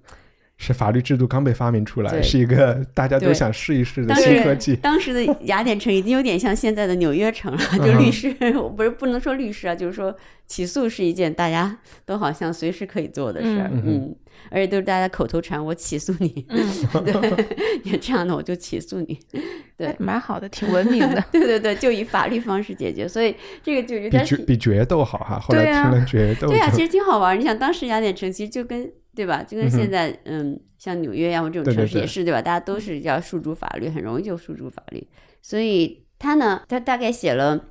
[0.65, 4.75] 是法律制度刚被发明出来，是一个 大家都想试一试的新科技。
[4.77, 8.33] 当时的雅典城已经有点像现在的纽约城了， 就律师
[8.77, 14.15] 不是不能说律师啊，就是说起诉是一件大家都好像随时可以做的事儿，嗯，
[14.51, 17.47] 而且都是大家口头禅，我起诉你， 对，
[17.85, 19.19] 你这样的我就起诉你，
[19.77, 25.39] 对，蛮好的，挺文明的，对对对，就以法律方式解决，所以这个就有点比比决斗好哈。
[25.39, 27.39] 后来听了决斗，对啊，其实挺好玩。
[27.39, 28.91] 你想当时雅典城其实就跟。
[29.15, 29.43] 对吧？
[29.43, 32.43] 就跟现在，嗯，像纽约呀或这种城市也是，对吧？
[32.43, 35.07] 大家都是要诉诸法律，很容易就诉诸法律。
[35.41, 37.65] 所以他呢，他大概写了，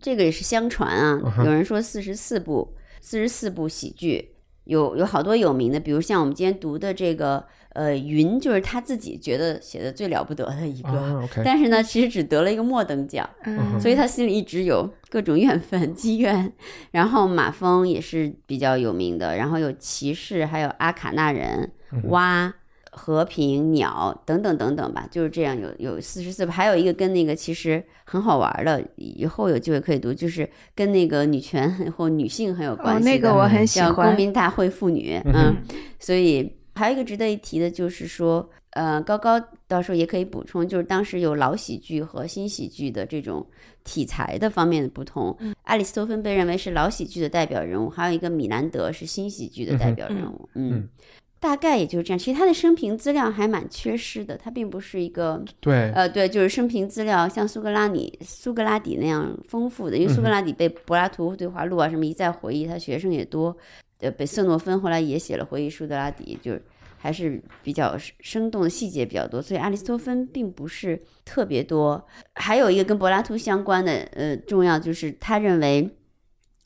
[0.00, 7.44] 这个也是相传啊，有人说四十四部，四十四部喜剧，有有好多有名的，比如像我们今天读的这个。
[7.74, 13.28] 呃，云就是他自己觉得写的最了不得的一个，但是呢，其实只得了一个末等奖，
[13.80, 16.52] 所以他心里一直有各种怨愤积怨。
[16.92, 21.68] 然后马蜂也是比较有名的，然后有骑士，还有阿卡纳人、
[22.04, 22.54] 蛙、
[22.92, 35.56] 和平、鸟等等等等吧，就是这样有有四十四还有一个跟那个其实很好玩的，以后有机会可以读，就是跟那个女权 或女性很有关系的，那个我很喜欢，叫公民大会妇女，嗯，
[35.98, 36.52] 所以。
[36.74, 43.46] 还有一个值得一提的，就是说，呃，高高到时候也可以补充，就是当时有老喜剧和新喜剧的这种
[43.84, 45.36] 题材的方面的不同。
[45.62, 50.48] 阿里斯托芬被认为是老喜剧的代表人物，还有一个米兰德是新喜剧的代表人物。
[50.54, 50.88] 嗯，
[51.38, 52.18] 大概也就是这样。
[52.18, 63.56] 其实他的生平资料还蛮缺失的，他并不是一个对，呃，对，就是生平资料像苏格拉底、苏格拉底那样丰富的，因为苏格拉底被柏拉图对话录啊什么一再回忆，他学生也多。
[64.00, 66.62] 呃，被瑟诺芬后来也写了回忆苏格拉底，就是
[66.96, 72.04] 还是比较生动的细节比较多，所以阿里斯托芬并不是特别多。
[72.34, 75.88] 还有一个跟柏拉图相关的，呃，重要就是他认为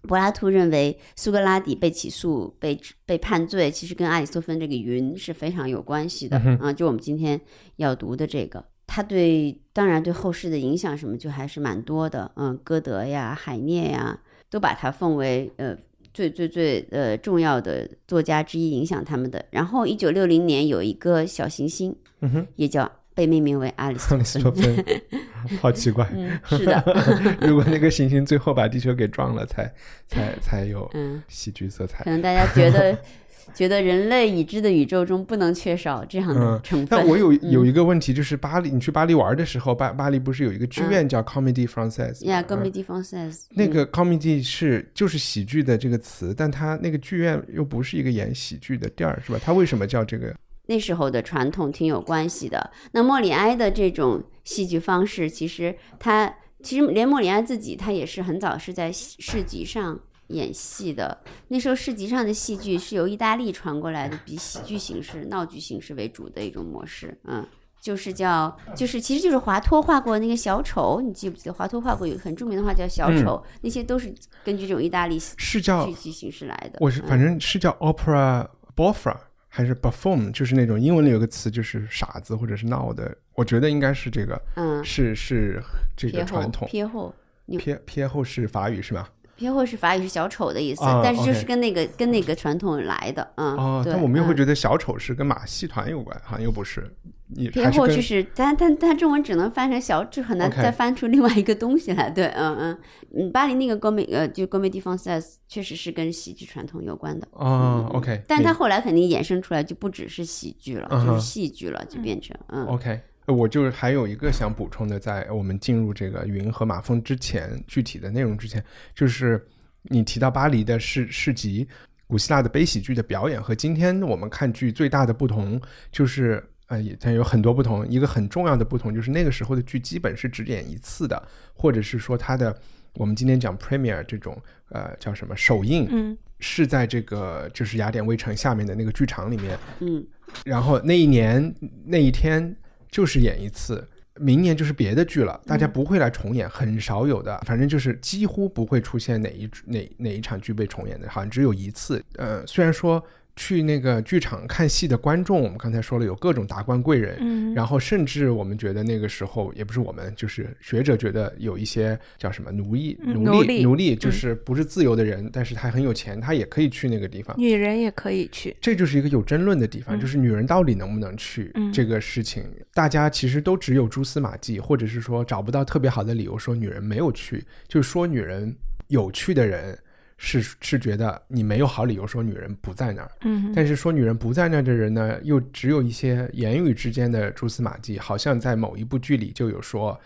[0.03, 6.73] 柏拉图认为苏格拉底被起诉、被被判罪，其实跟阿里斯托芬这个云是非常有关系的啊。
[6.73, 7.41] 就我们今天
[7.77, 12.31] 要读的这个，他对当然对后世的影响什么就还是蛮多的。
[12.37, 15.77] 嗯，歌德呀、海涅呀，都把他奉为呃
[16.13, 19.45] 最最最呃重要的作家之一，影响他们的。
[19.51, 24.85] 然后一九六零年有一个小行星，嗯哼，也叫被命名为阿里斯托芬，
[25.61, 26.09] 好奇怪。
[26.15, 26.83] 嗯，是的，
[27.43, 29.73] 如果那个行星最后把地球给撞了，才
[30.07, 32.11] 才才有嗯，喜剧色彩可。
[32.11, 32.97] 能大家觉得
[33.55, 36.99] 觉得人类已知的宇宙中不能缺少这样的嗯成分。
[36.99, 42.25] 但我有 有嗯一个问题，就是巴黎，你去巴黎玩的时候，巴巴黎不是有一个剧院叫 Comedy Française？
[42.25, 49.39] 呀吗嗯，Comédie Française，那个 comedy 是就是喜剧的这个词，但它那个剧院又不是一个演喜剧的地儿，是吧？
[49.43, 50.35] 它为什么叫这个？
[50.67, 52.71] 那时候的传统挺有关系的。
[52.93, 61.17] 那莫里埃的这种戏剧方式，其实他其实连莫里埃自己，他也是很早是在市集上演戏的。
[61.49, 67.17] 那时候市集上的戏剧是由意大利传过来的，比喜剧形式、闹剧形式为主的一种模式。
[67.25, 67.47] 嗯，
[67.81, 74.15] 就是叫就是其实就是华托画过那个小丑，你记不记得华托画过有很著名的画叫小丑，那些都是
[74.45, 76.79] 根据这种意大利是叫剧剧形式来的。
[76.81, 79.17] 我是嗯反正是叫 opera boffra
[79.49, 85.63] 还是 buffoon，就是那种英文里有个词就是傻子或者是闹的，我觉得应该是这个，嗯，是是
[85.97, 86.69] 这个传统。
[86.69, 87.15] 撇后。
[87.59, 89.09] 撇撇后是法语是吗？
[89.39, 96.93] 撇后是法语是小丑的意思，啊但是就是 OK 跟那个跟那个传统来的，嗯，哦，对，但我们又会嗯觉得小丑是跟马戏团有关，好像又不是。
[97.31, 102.09] 你撇还是跟后就是，但但但中文只能翻成小，就很难 OK 再翻出另外一个东西来。
[102.09, 102.79] 对，嗯嗯
[103.15, 113.01] 嗯，巴黎那个歌美呃，就歌美地方 says 确实是跟喜剧传统有关的，哦，OK，嗯但是它明后来肯定衍生出来就不只是喜剧了，嗯哼就是戏剧了，就变成嗯 OK，呃
[113.33, 118.63] 我就是还有一个想补充的，在我们进入这个云和马蜂之前，具体的内容之前，
[118.95, 119.47] 就是
[119.83, 121.69] 你提到巴黎的市市集，
[122.07, 125.61] 古希腊的悲喜剧的表演和今天我们看剧最大的不同
[125.93, 126.43] 就是。
[126.69, 132.55] 呃，也它有很多不同，一个很重要的不同就是那个时候的剧基本是只演一次的，或者是说它的
[132.93, 134.39] 我们今天讲 premiere 这种
[134.69, 140.07] 呃叫什么首映，嗯，是在这个就是雅典卫城下面的那个剧场里面，嗯
[140.45, 141.55] 然后那一年
[141.87, 142.55] 那一天
[142.91, 152.05] 就是演一次，明年就是别的剧了，大家不会来重演，很少有的，反正就是几乎不会出现哪一哪哪一场剧被重演的，好像只有一次。
[152.17, 153.03] 呃，虽然说
[153.39, 157.55] 去那个剧场看戏的观众，我们刚才说了有各种达官贵人，嗯。
[157.55, 167.35] 然后甚至我们觉得那个时候也不是我们，就是学者觉得有一些叫什么奴役、奴隶、嗯奴隶奴隶，就是不是自由的人，但是他很有钱，他也可以去那个地方。
[167.39, 170.01] 女人也可以去，这就是一个有争论的地方，嗯。
[170.01, 171.73] 就是女人到底能不能去嗯。
[171.73, 178.55] 这个事情，大家其实都只有蛛丝马迹，或者是说找不到特别好的理由说女人没有去，就是说女人
[178.89, 179.79] 有去的人
[180.19, 189.99] 是是觉得你没有好理由说女人不在那儿，嗯但是说女人不在那儿的人呢，又只有一些言语之间的蛛丝马迹，好像在某一部剧里就有说。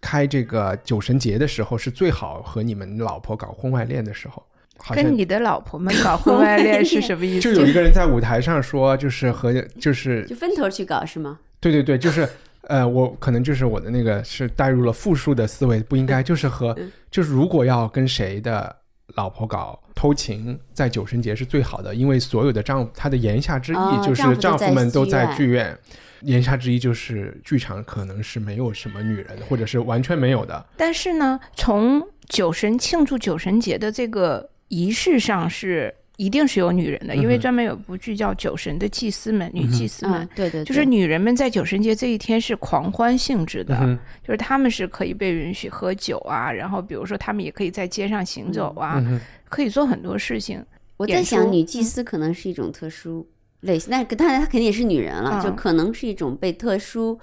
[0.00, 4.40] 开这个酒神节的时候是最好和你们老婆搞婚外恋的时候，
[4.76, 7.52] 好像跟你的老婆们搞婚外恋是什么意思？
[7.52, 11.40] 就有一个人在舞台上说，就是和就是就分头去搞是吗？
[11.58, 12.28] 对对对，就是
[12.68, 18.76] 呃，我可能就是我的那个是带入了复数的思维，不应该就是和嗯就是如果要跟谁的
[19.14, 25.78] 老婆搞偷情，在酒神节是最好的，因为所有的丈夫他的言下之哦意就是丈夫们都在剧院剧院。
[26.22, 30.66] 言下之意就是剧场可能是没有什么女人，或者是完全没有的。
[30.76, 40.20] 但是呢，从酒神庆祝酒神节的这个仪式上是一定是有女人的，因为专门有部剧叫《酒神的祭司们》，女祭司们。
[40.22, 50.60] 嗯，对对，就是女人们在酒神节这一天是狂欢性质的，嗯就是她们是可以被允许喝酒啊，然后比如说她们也可以在街上行走啊，嗯，可以做很多事情。
[50.96, 53.24] 我在想，女祭司可能是一种特殊
[53.60, 55.40] 类型，但是当然她肯定也是女人了，嗯。
[55.40, 57.16] 就可能是一种被特殊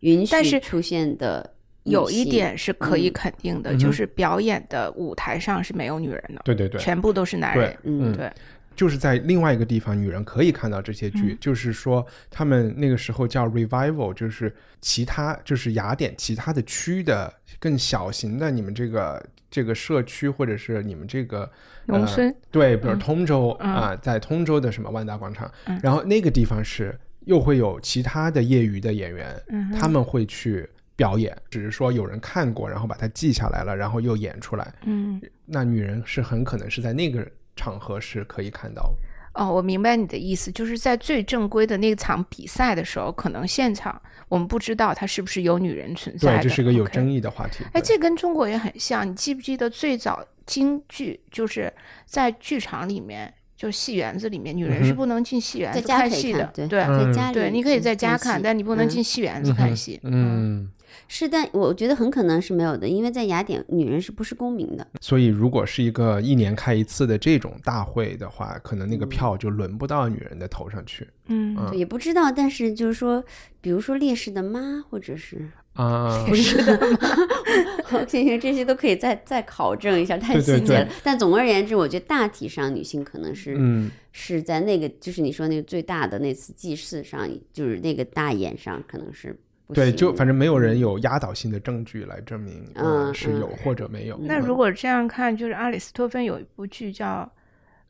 [0.00, 1.55] 允但是许出现的女
[1.86, 3.12] 有一点是可以嗯。
[3.12, 8.12] 肯定的，嗯就是表演的舞台上是没有女人的，对对对，全部都是男人对。，嗯。
[8.16, 8.30] 对，
[8.74, 11.38] 就是在另外一个地方，女人可以看到这些剧，嗯。
[11.40, 21.50] 就是说他们那个时候叫 revival，就是其他就是雅典其他的区的更小型的你们这个这个社区或者是你们这个
[21.86, 22.98] 农村呃、对，比如嗯。
[22.98, 23.72] 通州、嗯。
[23.72, 25.80] 啊，在通州的什么万达广场，嗯。
[25.82, 34.74] 然后那个地方是又会有其他的业余的演员，嗯他们会去表演，只是说有人看过，然后把它记下来了，然后又演出来。
[34.84, 38.92] 嗯，那女人是很可能是在那个场合是可以看到。
[39.34, 47.62] 哦，我明白你的意思，就是在最正规的那场比赛的时候，可能现场我们不知道它是不是有女人存在对，这是个有争议的话题。
[47.74, 49.06] 哎，这跟中国也很像。
[49.06, 51.70] 你记不记得最早京剧，就是
[52.06, 56.66] 在剧场里面，就戏园子里面，女人是不能进戏园子看戏的看，。
[56.66, 60.00] 对，在家里对，你可以在家看，但你不能嗯进戏园子看戏。
[60.04, 60.66] 嗯，
[61.08, 64.86] 是，但我觉得很可能是没有的，因为在雅典，女人是不是公民的？
[65.00, 72.30] 所以如果是一个一年开一次的这种大会的话，可能那个票就轮不到女人的头上去嗯，也不知道。
[72.30, 73.24] 但是就是说，
[73.60, 76.24] 比如说烈士的妈，或者是啊。
[76.26, 80.88] 不是的妈，行行，这些都可以再再考证一下，太细节了对。
[81.02, 89.38] 但总而言之，我觉得大体上女性可能是、嗯，是在那个，就是你说那个最大的那次祭祀上，就是那个大宴上，可能是不
[89.74, 94.16] 对，就反正没有人有压倒性的证据来证明，嗯嗯是有或者没有。
[94.22, 97.28] 那如果这样看，就是阿里斯托芬有一部剧叫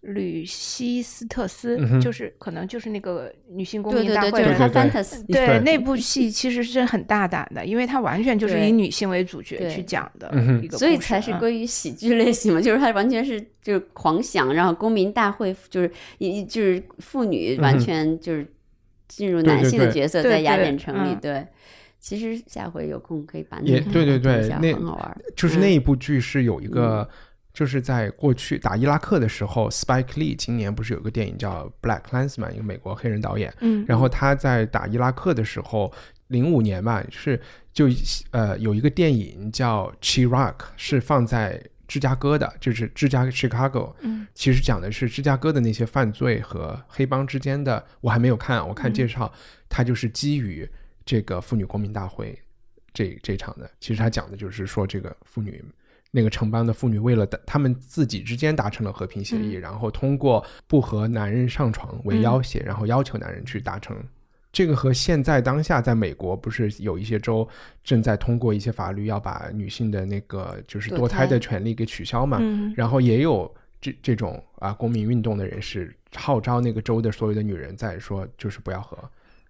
[0.13, 5.61] 《吕西斯特斯嗯》，就是可能就是那个女性公对对对，民大会就是他对对 fantasy，对对。
[5.61, 18.47] 那部戏其实是很大胆的，因为它完全就是以女性为主角去讲的一个所以才是嗯归于喜剧类型嘛，就是它完全是就是狂想，然后公民大会就是一就是妇女完全就是
[19.09, 21.19] 进入男性的角色，在雅典城里，嗯。
[21.21, 21.47] 对。
[21.99, 25.21] 其实下回有空可以把那也对对对那很好玩。
[25.37, 27.09] 就是嗯那一部剧是有一个，
[27.53, 35.93] 就是在过去打伊拉克的时候，Spike Lee 今年不是有个电影叫《Black Klansman》，一个美国黑人导演，嗯，然后他在打伊拉克的时候，
[36.29, 37.41] 零五年吧，是
[37.73, 37.87] 就
[38.31, 39.93] 呃有一个电影叫
[40.29, 49.33] 《Chirac》，是放在芝加哥的，就是芝加 Chicago，嗯，其实讲的是芝加哥的那些犯罪和黑帮之间的，我还没有看，我看介绍，
[49.69, 50.69] 它就是基于
[51.07, 52.39] 这个妇女公民大会
[52.93, 55.65] 这这场的，其实他讲的就是说这个妇女。
[56.13, 63.95] 那个城邦的妇女为了达他们自己之间达成了和平协议，然后通过不和男人上床为要挟，然后要求男人去达成。
[64.51, 67.47] 这个和现在当下在美国不是有一些州
[67.85, 72.39] 正在通过一些法律要把女性的那个就是堕堕胎的权利给取消嘛？
[72.41, 78.97] 嗯然后也有这这种啊公民运动的人士号召那个州的所有的女人在说，就是不要和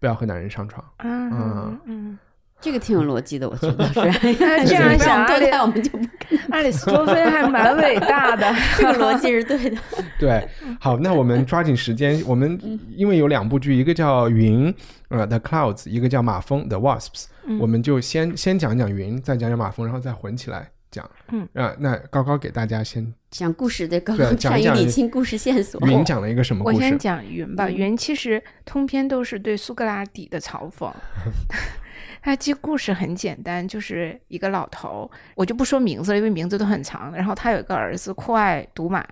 [0.00, 0.84] 不要和男人上床。
[0.96, 2.18] 啊嗯嗯，
[2.60, 3.94] 这个挺有逻辑的，我觉得是。
[4.66, 6.40] 这样想对我们就不干。
[6.50, 9.76] 阿里斯托芬还蛮伟大的， 这个逻辑是对的。
[10.18, 10.48] 对，
[10.80, 12.58] 好，那我们抓紧时间，我们
[12.96, 14.72] 因为有两部剧，一个叫《云》
[15.08, 17.24] 呃，《The Clouds》，一个叫《马蜂》《The Wasps》，
[17.58, 21.08] 我们就先先讲讲云，再讲讲马蜂，然后再混起来讲。
[21.28, 25.80] 嗯啊，那高高给大家先讲故事的刚对刚善于讲一讲理清故事线索。
[25.86, 26.98] 云讲了一个什么故事我先？
[26.98, 30.92] 讲云吧，嗯云其实通篇都是对苏格拉底的嘲讽。
[32.22, 37.14] 他其实故事很简单，就是一个老头，我就不说名字了，因为名字都很长。
[37.14, 39.06] 然后他有一个儿子酷爱赌马，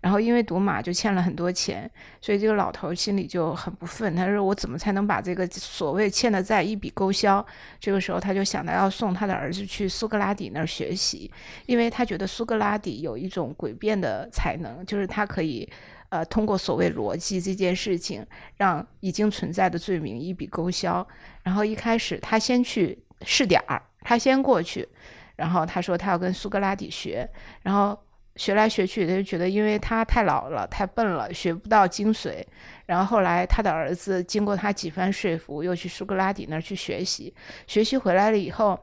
[0.00, 1.90] 然后因为赌马就欠了很多钱，
[2.20, 4.14] 所以这个老头心里就很不忿。
[4.14, 7.44] 他说：“我怎么才能把这个所谓欠的债一笔勾销？”
[7.80, 11.30] 这个时候他就想到要送他的儿子去苏格拉底那儿学习，
[11.66, 15.68] 因为他觉得苏格拉底有一种诡辩的才能，就是他可以。
[16.10, 18.26] 呃，通过所谓逻辑这件事情，
[18.56, 21.06] 让已经存在的罪名一笔勾销。
[21.42, 24.88] 然后一开始他先去试点儿，他先过去，
[25.36, 27.28] 然后他说他要跟苏格拉底学，
[27.60, 27.94] 然后
[28.38, 32.42] 学来学去，他就觉得因为他太老了、太笨了，学不到精髓。
[32.86, 37.34] 然后后来他的儿子经过他几番说服，又去苏格拉底那儿去学习，
[37.66, 38.80] 学习回来了以后。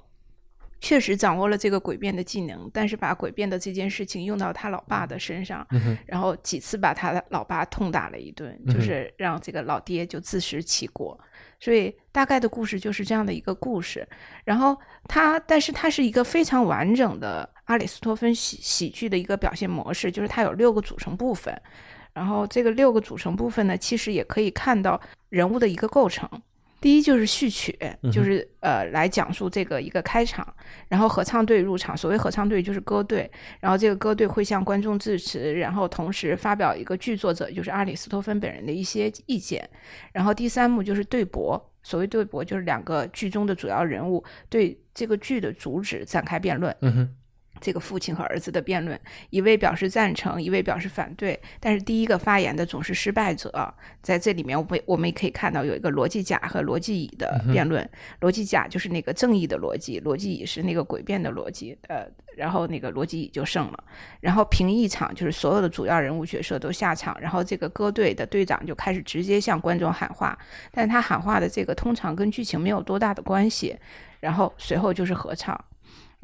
[0.82, 5.66] 确实掌握了这个诡辩的技能，但是把诡辩的这件事情用到他老爸的身上，
[6.06, 11.18] 然后几次把他的老爸痛打了一顿，就是让这个老爹就自食其果。
[11.60, 14.08] 所以大概的故事就是这样的一个故事。
[14.43, 14.78] 然后
[15.08, 21.53] 他，但是他是一个非常完整的阿里斯托芬喜喜剧的一个表现模式，就是它有六个组成部分。
[22.13, 24.99] 然后这个六个组成部分呢，其实也可以看到
[25.30, 26.30] 人物的一个构成。
[26.80, 27.76] 第一就是序曲，
[28.13, 30.47] 就是呃来讲述这个一个开场，
[30.88, 31.97] 然后合唱队入场。
[31.97, 39.68] 所谓合唱队就是歌队，然后这个歌队会向观众致辞，然后同时发表一个剧作者就是阿里斯托芬本人的一些意见。
[40.13, 46.76] 然后第三幕就是对驳，所谓对驳就是两个剧中的主要人物对这个剧的主旨展开辩论。
[46.82, 47.16] 嗯哼，
[47.62, 48.99] 这个父亲和儿子的辩论，
[49.30, 51.39] 一位表示赞成，一位表示反对。
[51.60, 53.74] 但是第一个发言的总是失败者。
[54.01, 57.88] 在这里面，我们我们也可以看到有一个逻辑甲和逻辑乙的辩论。
[58.22, 61.78] 逻辑甲就是那个正义的逻辑，逻辑乙是那个诡辩的逻辑。
[61.88, 63.84] 呃，然后那个逻辑乙就胜了。
[64.20, 70.38] 然后评一场就是所有的主要人物角色都下场，然后这个歌队的队长就开始直接向观众喊话，
[70.72, 73.76] 但他喊话的这个通常跟剧情没有多大的关系。
[74.20, 75.60] 然后随后就是合唱。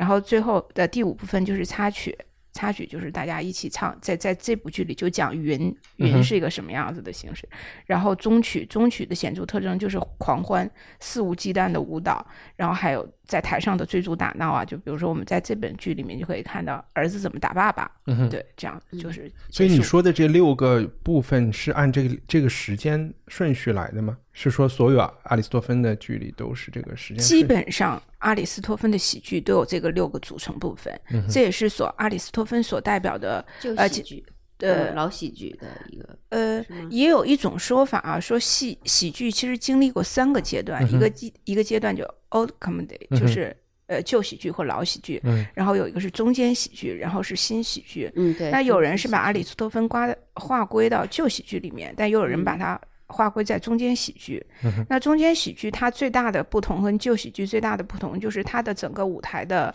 [0.01, 2.17] 然后最后的第五部分就是插曲，
[2.53, 5.59] 插曲就是大家一起唱，在在这部剧里就讲云
[5.99, 7.47] 嗯云是一个什么样子的形式。
[7.85, 10.67] 然后中曲中曲的显著特征就是狂欢、
[10.99, 12.25] 肆无忌惮的舞蹈，
[12.55, 24.17] 然后还有在台上的追逐打闹啊，就比如说我们在这本剧里面就可以看到儿子怎么打爸爸，嗯对，这样就是所以你说的这六个部分是按这个这个时间顺序来的吗？
[24.33, 27.23] 是说所有阿里斯托芬的剧里都是这个时间？
[27.23, 33.45] 基本上，阿里斯托芬的喜剧都有这个六个组成部分，嗯这也是所阿里斯托芬所代表的
[33.77, 43.55] 呃喜剧，呃呃，老喜剧的一个，呃，也有一种说法啊，说喜喜剧其实经历过三个阶段，一个阶一个阶段就 old comedy，、嗯就是
[43.87, 48.11] 呃旧喜剧或老喜剧，嗯然后有一个是中间喜剧，然后是新喜剧。
[48.15, 48.51] 嗯，对。
[48.51, 54.45] 那有人是把阿里里斯托芬刮划归到旧喜剧里面，但又有人把它划归在中间喜剧。
[54.63, 59.73] 嗯那中间喜剧它最大的不同跟旧喜剧最大的不同就是它的整个舞台的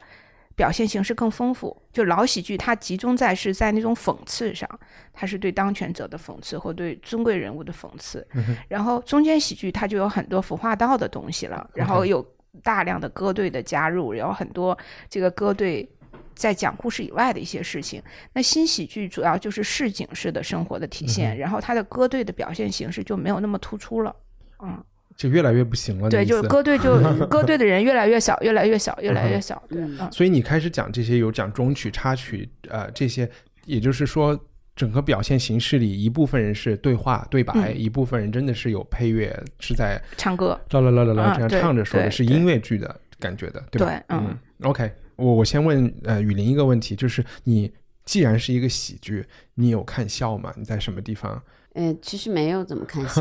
[0.57, 1.81] 表现形式更丰富。
[1.93, 4.69] 就老喜剧它集中在是在那种讽刺上，
[5.13, 8.27] 它是对当权者的讽刺或对尊贵人物的讽刺。
[8.35, 12.27] 嗯然后中间喜剧它就有很多服化道的东西了，然后有
[12.63, 14.77] 大量的歌队的加入，然后很多
[15.09, 15.89] 这个歌队
[16.35, 18.03] 在讲故事以外的一些事情。
[18.33, 24.17] 那新喜剧主要就是市井式的生活的体现，然后它的歌队的表现形式就没有那么突出了。
[24.63, 24.83] 嗯，
[25.17, 29.61] 就越来越不行了对，就是歌队就 歌队的人越来越小，越来越小，越来越小。
[29.69, 29.81] 对，
[30.12, 33.29] 所以你开始讲这些有讲中曲、插曲，呃，这些，
[33.64, 34.39] 也就是说，
[34.75, 40.61] 整个表现形式里，一部分人是对话对白，嗯一部分人真的是有配乐，是在唱歌。
[40.71, 43.87] 啦啦啦啦啦啊这样唱着说的，是音乐剧的感觉的，对吧？
[43.87, 44.39] 对嗯嗯。
[44.69, 47.73] OK，我我先问呃雨林一个问题，就是你
[48.05, 50.53] 既然是一个喜剧，你有看笑吗？
[50.57, 51.43] 你在什么地方？
[51.77, 53.20] 呃，其实没有怎么看戏，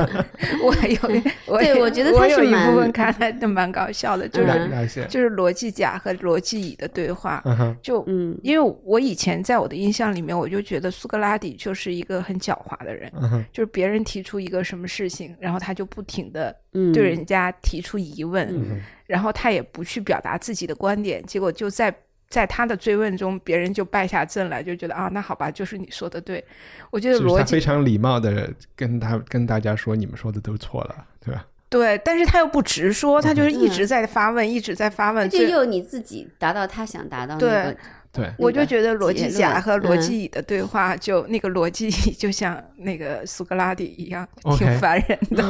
[0.62, 5.08] 我有，我对我觉得它我有一部分看来都蛮搞笑的，就是、嗯？
[5.08, 7.42] 就是罗辑甲和罗辑乙的对话。
[7.46, 21.94] 嗯，就嗯因为我以前在我的印象里面，我就觉得苏格拉底就是一个很狡猾的人，嗯，就是别人提出一个什么事情，然后他就不停的嗯，对人家提出疑问，嗯然后他也不去表达自己的观点，结果就在
[22.28, 26.44] 在他的追问中，别人就败下阵来，就觉得啊，那好吧，就是你说的对。
[26.90, 31.46] 我觉得就是逻辑他非常礼貌的跟他跟大家说，你们说的都错了，对吧？
[31.68, 35.28] 对，但是他又不直说，他就是一嗯直在发问，一直在发问。
[35.28, 37.76] 这就有你自己达到他想达到那对个，
[38.16, 45.44] 对，我就觉得罗辑甲和罗嗯辑乙的对话，就那个逻辑乙就像那个苏格拉底一样挺烦人的。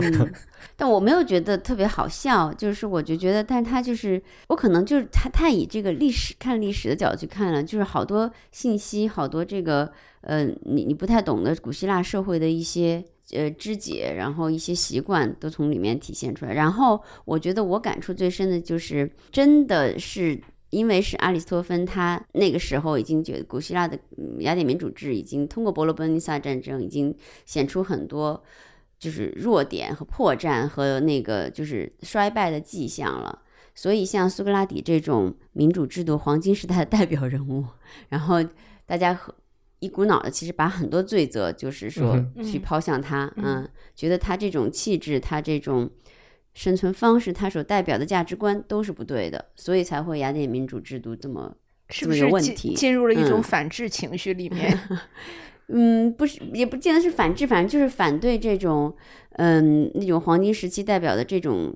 [0.00, 0.32] 嗯，
[0.76, 9.90] 但我没有觉得特别好笑，就是我就觉得，但他就是我可能就是他太以这个历史看历史的角度去看了，就是好多信息，好多这个
[10.22, 13.04] 呃你你不太懂的古希腊社会的一些。
[13.32, 16.52] 呃，肢解，然后一些习惯都从里面体现出来。
[16.52, 20.36] 然后我觉得我感触最深的就是，真的是
[20.70, 27.14] 因为是阿里斯托芬，他那个时候已经觉得古希腊的嗯雅典民主制已经通过伯罗奔尼撒战争，已经
[27.44, 28.42] 显出很多
[28.98, 33.42] 就是弱点和破绽和那个就是衰败的迹象了。
[33.74, 37.64] 所以像苏格拉底这种民主制度黄金时代的代表人物，
[38.08, 38.36] 然后
[38.84, 39.34] 大家和
[39.78, 45.88] 一股脑的其实把很多罪责就是说嗯去嗯抛向他，嗯嗯，觉得他这种气质，他这种
[46.54, 51.54] 生存方式，它所代表的价值观都是不对的，所以才会雅典民主制度这么
[51.88, 54.78] 是这么有不是有问题进入了一种嗯反制情绪里面？
[55.72, 58.92] 嗯，不是，也不见得是反制，反正就是反对这种，
[59.34, 61.72] 嗯，那种黄金时期代表的这种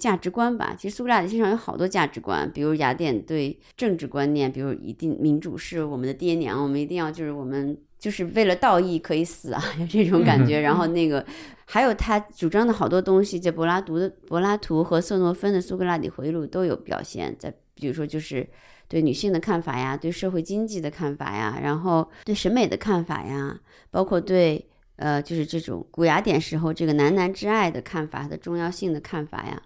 [0.00, 0.74] 价值观吧。
[0.76, 10.58] 其实苏格拉底身上有好多价值观，比如雅典对政治观念，比如一定民主是我们的爹娘，我们一定要就是我们就是为了道义可以死啊，有 这种感觉。
[10.60, 11.24] 然后那个
[11.66, 18.48] 还有他主张的好多东西，在柏拉图的柏拉图和色诺芬的苏格拉底回忆录都有表现在，比如说就是。
[18.90, 23.56] 对女性的看法呀，对社会经济的看法呀，然后对审美的看法呀，
[23.88, 29.62] 包括对呃，就是这种古雅典时候这个男男之爱的看法的重要性的看法呀，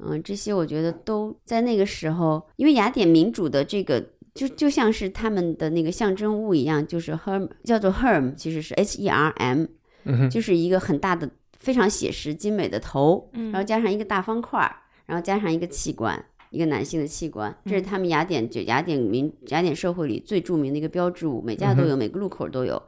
[0.00, 4.04] 嗯，这些我觉得都在那个时候，因为雅典民主的这个
[4.34, 9.64] 就就像是他们的那个象征物一样，就是 herm 叫做 herm，其实是 h e r m，
[10.04, 13.52] 嗯哼，就是一个很大的、非常写实精美的头，嗯。
[13.52, 14.74] 然后加上一个大方块儿，
[15.06, 22.82] 然后加上一个器官，一个男性的器官，这是他们雅典就雅典民雅典社会里最著名的一个标志物，每家都有，每个路口都有，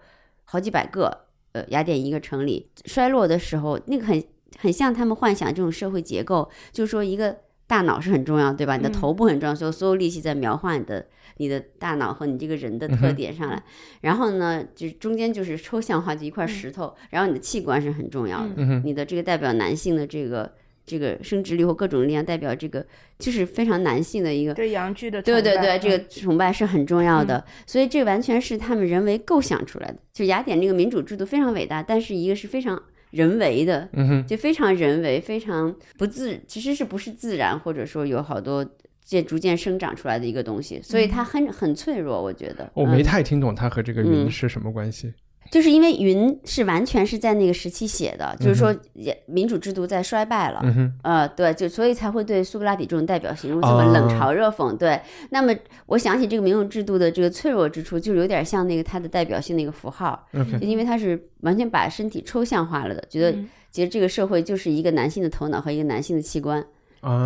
[0.45, 1.27] 好几百个。
[1.53, 2.69] 呃，雅典一个城里。
[2.85, 4.23] 衰落的时候，那个很
[4.59, 7.35] 很像他们幻想这种社会结构，就是说一个
[7.67, 8.77] 大脑是很重要，对吧？
[8.77, 8.93] 你的嗯。
[8.93, 11.07] 头部很重要，所以所有力气在描画你的
[11.39, 13.63] 你的大脑和你这个人的特点上来。
[14.01, 20.53] 然后呢，就中间就是抽象化，就一块石头，然后你的器官是很重要的，嗯哼，你的这个代表男性的这个
[20.85, 22.87] 这个生殖力或各种力量，代表这个
[23.19, 24.55] 就是非常男性的一个。
[24.55, 29.97] 对阳具的对对对，这个嗯崇拜是很重要的，所以这完全是他们人为构想出来的。
[30.13, 32.81] 就雅典这个民主制度非常伟大，但是一个是非常
[33.11, 38.65] 人为的，嗯哼，就非常人为，非常不自，其实是不是自然，或者说有好多
[39.07, 42.69] 渐逐渐生长出来的一个东西，所以它很很脆弱，我觉得。
[42.75, 43.05] 我没嗯。
[43.05, 44.31] 太听懂它和这个云嗯。
[44.31, 45.15] 是什么关系。
[45.49, 50.61] 就是因为云是完全是在那个时期写的，就是说也民主制度在衰败了，
[51.05, 54.77] 呃，对，就所以才会对苏格拉底这种代表形容这么冷嘲热讽。
[54.77, 55.01] 对，
[55.31, 55.55] 那么
[55.87, 60.27] 我想起这个民主制度的这个脆弱之处，就有点像那个它的代表性的一个符号
[60.61, 63.49] 因为它是完全把身体抽象化了的，觉得嗯。
[63.71, 66.67] 其实这个社会就是一个男性的头脑和一个男性的器官，啊，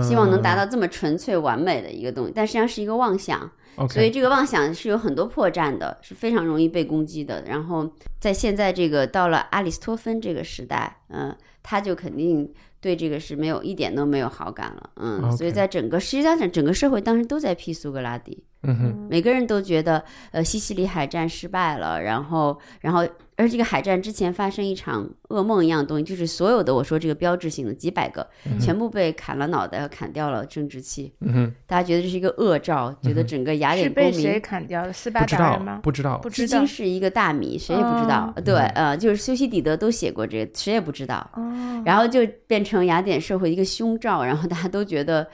[0.02, 3.50] 希望能达到这么纯粹完美的一个东西，但实际上是一个妄想。
[3.88, 7.42] 所以这个妄想是有很多破绽的，是非常容易被攻击的。
[7.46, 23.06] 然后在现在这个到了阿里斯托芬这个时代，嗯、他就肯定对这个是没有一点都没有好感了，嗯所以在整个实际上整整个社会当时都在批苏格拉底，嗯哼，每个人都觉得呃西西里海战失败了，然后然后
[23.40, 28.26] 而这个海战之前发生一场噩梦一样的东西，就是所有的我说这个标志性的几百个、
[28.60, 34.92] 全部被砍了脑袋和砍掉了生殖器，嗯哼，大家觉得这是一个恶兆，觉得整个雅典公民被谁砍掉了？
[34.92, 36.66] 斯巴达人吗？，不知道不，知道至今。
[36.66, 38.32] 是一个大谜，谁也不知道。
[38.36, 41.28] 哦对，呃，就是修昔底德都写过这个，谁也不知道。
[41.34, 45.26] 哦，然后就变成雅典社会一个凶兆，然后大家都觉得，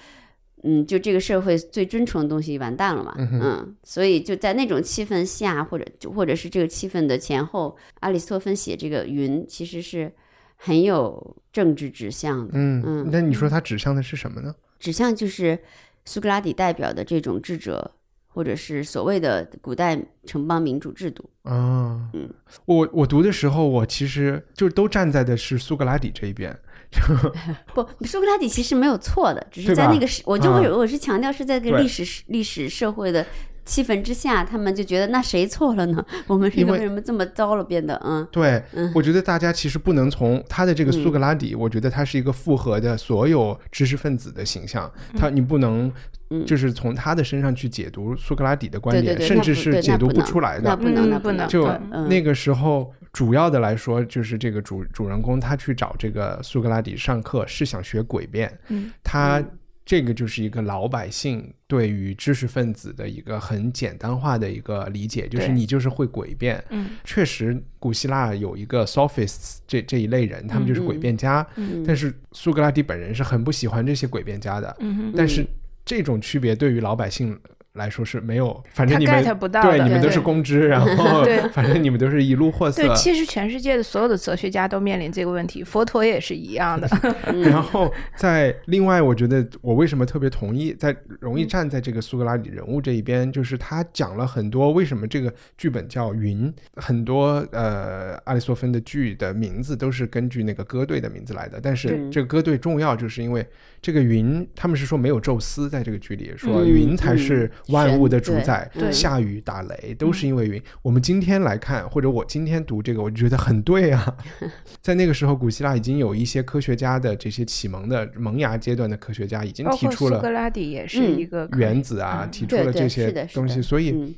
[0.67, 10.13] 嗯，就这个社会最尊崇的东西完蛋了嘛，嗯嗯，所以就在那种气氛下，或者就或者是这个气氛的前后，阿里斯托芬写这个云其实是
[10.57, 14.55] 很有政治指向的，嗯嗯，那你说它指向的是什么呢？
[14.81, 15.59] 指向就是
[16.05, 17.91] 苏格拉底代表的这种智者，
[18.27, 21.25] 或者是所谓的古代城邦民主制度。
[21.43, 22.29] 啊，嗯，
[22.65, 26.55] 我我读的时候，我其实就都站在的是苏格拉底这一边。
[27.75, 31.83] 不，苏格拉底其实没有错的，只是在那个时，我就会啊我是强调是在这个对。
[31.83, 33.25] 历史历史社会的
[33.67, 36.03] 气氛之下，他们就觉得那谁错了呢？
[36.27, 38.27] 我们这因为个为什么这么糟了变得嗯。
[38.31, 38.91] 对，嗯。
[38.95, 45.93] 我觉得大家其实不能从他的这个苏格拉底，我觉得他是一个复合的所有知识分子的形象，他你不能
[46.31, 46.47] 嗯。
[46.47, 50.71] 就是从他的身上去解读苏格拉底的观点，对对对，甚至是解读不出来的。
[50.71, 51.69] 那不能不能就
[52.09, 58.53] 那个时候，主要的来说，就是这个主主人公他去找这个苏格拉底上课，是想学诡辩。
[58.69, 59.43] 嗯，他
[59.87, 66.63] 这个就是一个老百姓对于知识分子的一个很简单化的一个理解，就是你就是会诡辩。
[66.71, 71.47] 嗯，确实，古希腊有一个 sophists 这这一类人，他们就是诡辩家。
[71.55, 74.77] 嗯但是苏格拉底本人是很不喜欢这些诡辩家的。
[74.81, 75.47] 嗯，但是
[75.85, 77.39] 这种区别对于老百姓
[77.77, 82.95] 来说是没有，反正你们 get 不到对你们都是公知，然 后对反正你们都是一路货色对，。
[82.97, 86.89] 其实全世界的所有的哲学家都面临这个问题，佛陀也是一样的。
[87.33, 101.61] 嗯然后在另外，我觉得我为什么特别同意，在容易嗯站在这个苏格拉底人物这一边，就是他讲了很多为什么这个剧本叫《云》，很多呃阿里索芬的剧的名字都是根据那个歌队的名字来的。
[101.63, 103.47] 但是这个歌队重要，就是因为
[103.87, 110.61] 这个云，他们是说没有宙斯在这个剧里，说嗯云才是万物的主宰，下雨打雷都是因为云。
[110.83, 114.17] 我们今天来看，或者我今天读这个，我就觉得很对啊。
[114.83, 124.13] 在那个时候，古希腊已经有一些科学家的这些启蒙的萌芽阶段的科学家已经提出了苏格拉底也是嗯一个原子啊，嗯提出了这些东西，的所以嗯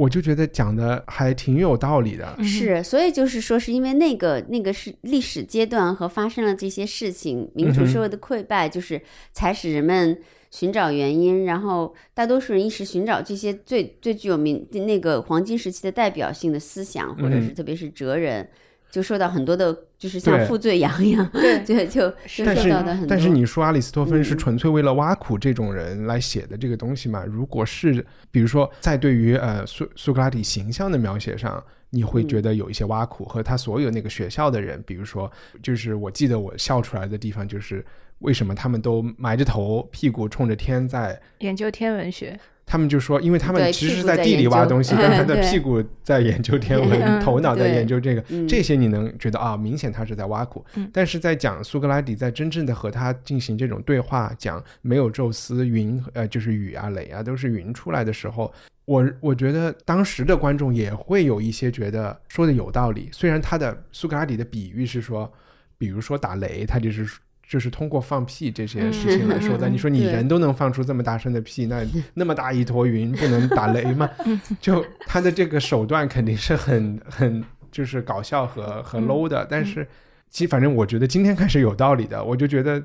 [0.00, 2.42] 我就觉得讲的还挺有道理的。
[2.42, 10.18] 是，所以就是说，是因为那个那个是历史阶段和发生了这些事情，民主社会的溃败，就是才使人们
[10.50, 18.48] 寻找原因，然后大多数人一时寻找这些最最具有名那个黄金时期的代表性的思想，或者是嗯特别是哲人，
[18.90, 23.06] 就受到很多的，就是像负罪羊一样， 对就就就但是受到的很多。
[23.08, 27.24] 但是你说阿里斯托芬是嗯纯粹为了挖苦这种人来写的这个东西嘛？
[27.24, 35.30] 如果是比如说在对于呃苏苏格拉底形象的描写上，你会嗯觉得有一些挖苦，和他所有那个学校的人，比如说
[35.62, 37.84] 就是我记得我笑出来的地方就是。
[38.20, 41.18] 为什么他们都埋着头，屁股冲着天在？
[41.38, 42.38] 研究天文学，
[42.70, 50.64] 他们就说，因为他们其实是在地里挖东西，但他的 屁股在研究天文， 嗯头脑在研究这个，嗯这些你能觉得啊，明显他是在挖苦。
[50.76, 58.52] 嗯但是在讲苏格拉底在真正的和他进行这种对话，讲没有宙斯，云呃就是雨啊雷啊都是云出来的时候，
[58.84, 63.08] 我我觉得当时的观众也会有一些觉得说的有道理。
[63.10, 65.28] 虽然他的苏格拉底的比喻是说，
[65.76, 67.04] 比如说打雷，他就是。
[67.50, 69.68] 就是通过放屁这些事情来说的。
[69.68, 71.84] 嗯你说你人都能放出这么大声的屁，那
[72.14, 74.08] 那么大一坨云不能打雷吗？
[74.62, 79.84] 就他的这个手段肯定是很很就是搞笑和和 low 的，但是
[80.28, 82.80] 其反正我觉得今天开始有道理的，我就觉得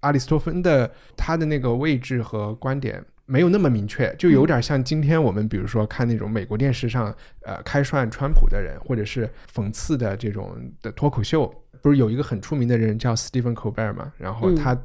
[0.00, 11.52] 阿里斯托芬的他的那个位置和观点没有那么明确，就有点像今天我们比如说看那种美国电视上呃开涮川普的人，或者是讽刺的这种的脱口秀，
[11.82, 14.12] 不是有一个很出名的人叫 Stephen Colbert 嘛？
[14.16, 14.76] 然后他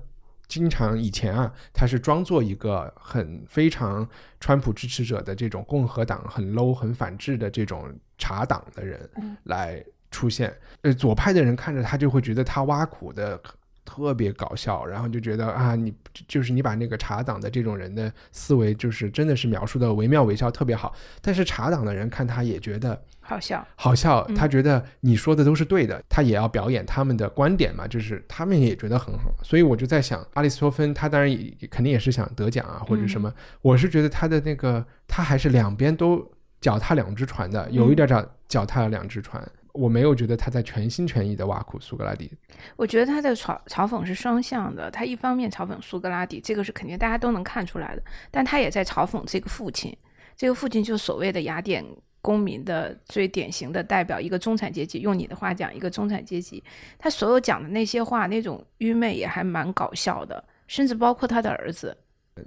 [0.48, 4.08] 经常以前啊，他是装作一个很非常
[4.40, 9.10] 川普支持者的这种共和党很 low 很反制的这种茶党的人
[9.44, 9.84] 来。
[10.14, 13.42] 出现，呃，左派的人看着他就会觉得他挖苦的
[13.84, 15.94] 特别搞笑，然后就觉得啊，你
[16.28, 20.94] 就是你把那个茶党的这种人的思维，就是真的是描述的惟妙惟肖，特别好。
[21.22, 29.34] 但是茶党的人看他也觉得好笑，好笑，他觉得你说的都是对的，他也要表演他们的观点嘛，就是他们也觉得很好。
[29.44, 33.34] 所以我就在想，阿里斯托芬他当然也肯定也是想得奖啊，或者什么。
[33.62, 36.26] 我是觉得他的那个他还是两边都
[36.60, 39.42] 脚踏两只船的，有一点脚脚踏了两只船。
[39.74, 42.32] 我没有觉得他在全心全意的挖苦苏格拉底。
[42.76, 49.96] 我觉得他的嘲嘲讽是双向的，他一方面嘲讽苏格拉底，这个是肯定大家都能看出来的，但他也在嘲讽这个父亲。
[50.36, 51.86] 这个父亲就是所谓的雅典
[52.22, 55.00] 公民的最典型的代表，一个中产阶级。
[55.00, 56.64] 用你的话讲，一个中产阶级，
[56.98, 61.96] 他所有讲的那些话，那种愚昧也还蛮搞笑的，甚至包括他的儿子。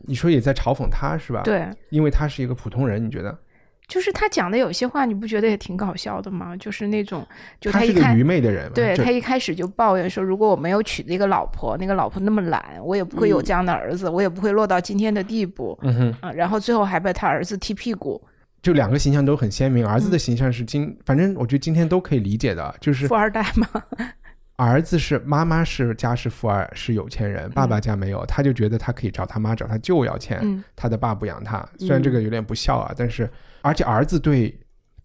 [0.07, 1.43] 你说也在嘲讽他是吧？
[1.43, 3.39] 对，因为他是一个普通人，你觉得？
[3.87, 6.57] 就是他讲的有些话，你不觉得也挺搞笑的吗？
[6.57, 7.24] 就是那种，
[7.61, 8.72] 就他是个愚昧的人。
[8.72, 15.78] 对他一开始就抱怨说，如果我没有娶那个老婆，那个老婆那么懒，我也不会有这样的儿子，我也不会落到今天的地步。
[15.82, 18.20] 嗯哼，啊，然后最后还被他儿子踢屁股。
[18.62, 23.68] 就两个形象都很鲜明，儿子的形象是今，反正我觉得今天都可以理解的，就是富二代嘛。
[24.57, 31.62] 儿子是妈妈是家是富二，是有钱人，爸爸家没有，他就觉得他可以找他妈找他舅要钱，他的爸不养他。
[31.78, 33.28] 虽然这个有点不孝啊，但是。
[33.65, 34.55] 而且儿子对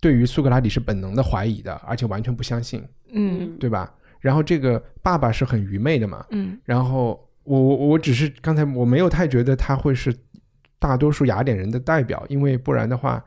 [0.01, 3.89] 对于苏格拉底是本能的怀疑的，而且完全不相信，嗯，对吧？
[4.19, 6.59] 然后这个爸爸是很愚昧的嘛，嗯。
[6.65, 10.13] 然后我我我只是刚才我没有太觉得他会是
[10.77, 13.23] 大多数雅典人的代表，因为不然的话，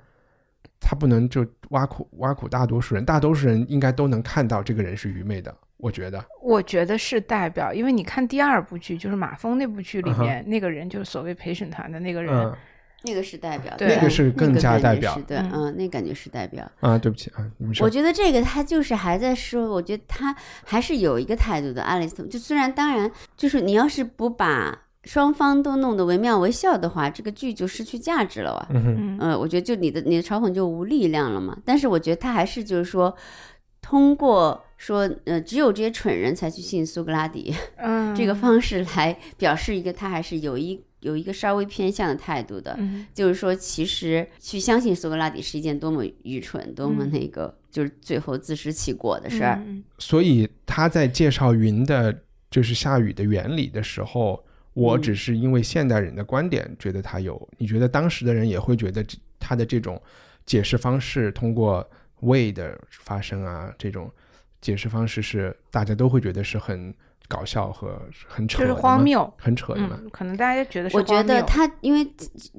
[0.79, 5.55] 他不能就挖苦挖苦大多数人，大多数人应该都能看到这个人是愚昧的。
[5.79, 12.55] 我觉得，我觉得是代表，因为你看第二部剧，就是马蜂那部剧里面那个人，就是所谓陪审团的那个人。
[13.05, 16.97] 那个是代表，那个是更加代表，对，嗯，那感觉是代表啊。
[16.97, 17.45] 对不起啊，
[17.81, 20.35] 我觉得这个他就是还在说，我觉得他
[20.65, 21.83] 还是有一个态度的。
[21.83, 28.67] 爱丽丝，就虽然当然就是你要是不把双方都弄得惟妙惟肖的话，这个剧就失去价值了哇。
[28.71, 31.59] 嗯嗯，我觉得就你的你的嘲讽就无力量了嘛。
[31.65, 33.13] 但是我觉得他还是就是说，
[33.81, 40.81] 通过说呃，只有这些蠢人才去信苏格拉底，嗯，这个方式来表示一个他还是有一。
[41.03, 42.79] 有一个稍微偏向的态度的，
[43.13, 49.63] 就是说，其实去相信苏格拉底是一件多么愚蠢、多么那个，就是最后自食其果的事儿。
[49.99, 52.17] 所以他在介绍云的，
[52.51, 54.43] 就是下雨的原理的时候，
[54.75, 57.49] 我只是因为现代人的观点觉得他有。
[57.59, 59.05] 你觉得当时的人也会觉得
[59.39, 60.01] 他的这种
[60.47, 61.87] 解释方式，通过
[62.21, 64.11] way 的发生啊，这种
[64.61, 66.95] 解释方式是大家都会觉得是很。
[67.33, 69.99] 搞笑和很扯，就是荒谬，很扯的嘛。
[70.13, 72.07] 可能大家觉得，我觉得他，因为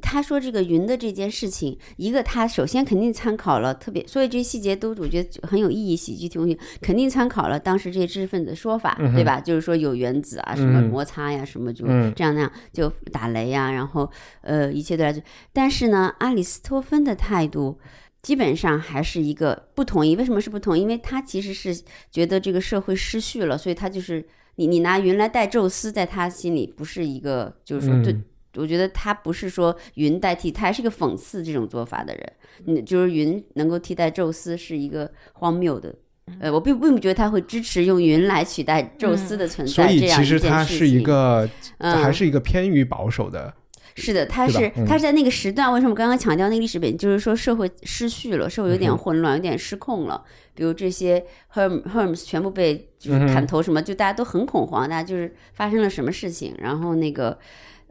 [0.01, 5.95] 他说这个云的这件事情，一个他首先肯定参考了特别，所以这些细节都我觉得很有意义。
[5.95, 9.39] 喜剧同学肯定参考了当时这些知识分子的说法，对吧？
[9.39, 14.09] 就是说有原子啊，什么摩擦呀，什么就这样那样就打雷呀，然后
[14.41, 15.13] 呃，一切都来。
[15.53, 17.79] 但是呢，阿里斯托芬的态度
[18.23, 20.15] 基本上还是一个不同意。
[20.15, 20.81] 为什么是不同意？
[20.81, 24.25] 因为他其实是觉得这个社会失序了，所以他就是。
[24.55, 28.15] 你你拿云来代宙斯，在他心里不是一个，就是说，对，
[28.55, 32.33] 我觉得他不是说云代替，他还是个讽刺这种做法的人。
[32.65, 35.93] 嗯，就是云能够替代宙斯是一个荒谬的。
[36.39, 39.73] 呃，我并并不觉得他会支持用云来取代宙斯的存在。
[39.73, 41.49] 所以其实他是一个，
[41.79, 43.53] 还是一个偏于保守的。
[43.95, 50.23] 是的，他是他是在那个时段，为什么刚刚强调那个历史背景，就是说社会失序了，社会有点混乱，有点失控了。
[50.55, 51.23] 比如这些
[51.53, 57.37] Herm Herms 全部被就是砍头什么，就大家都很恐慌，大家就是发生了什么事情，然后那个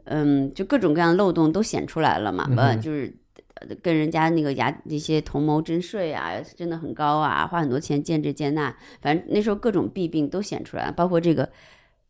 [0.05, 3.13] 嗯，就各种各样的漏洞都显出来了嘛，呃，就是
[3.81, 11.49] 跟人家那个牙那些同谋征税啊，真的很高啊，花很多钱建这建那，反正那时候各种弊病都显出来了，包括这个。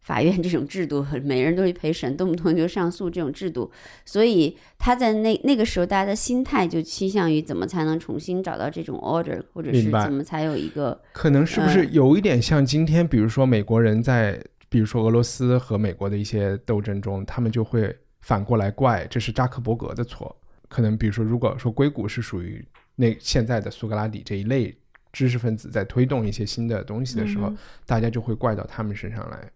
[0.04, 3.72] 法院这种制度，每人都是陪审，动不动就上诉这种制度，
[4.06, 11.02] 所以他在那那个时候，大家的心态就倾向于怎么才能重新找到这种 order，或者是怎么才有一个。
[11.14, 14.40] 可能是不是有一点像今天，比如说美国人在，
[14.70, 20.36] 比如说俄罗斯和美国的一些斗争中，他们就会反过来怪这是扎克伯格的错。
[20.68, 24.76] 可能比如说，如果说硅谷是属于那现在的苏格拉底这一类
[25.12, 27.58] 知识分子在推动一些新的东西的时候，嗯。
[27.86, 29.52] 大家就会怪到他们身上来，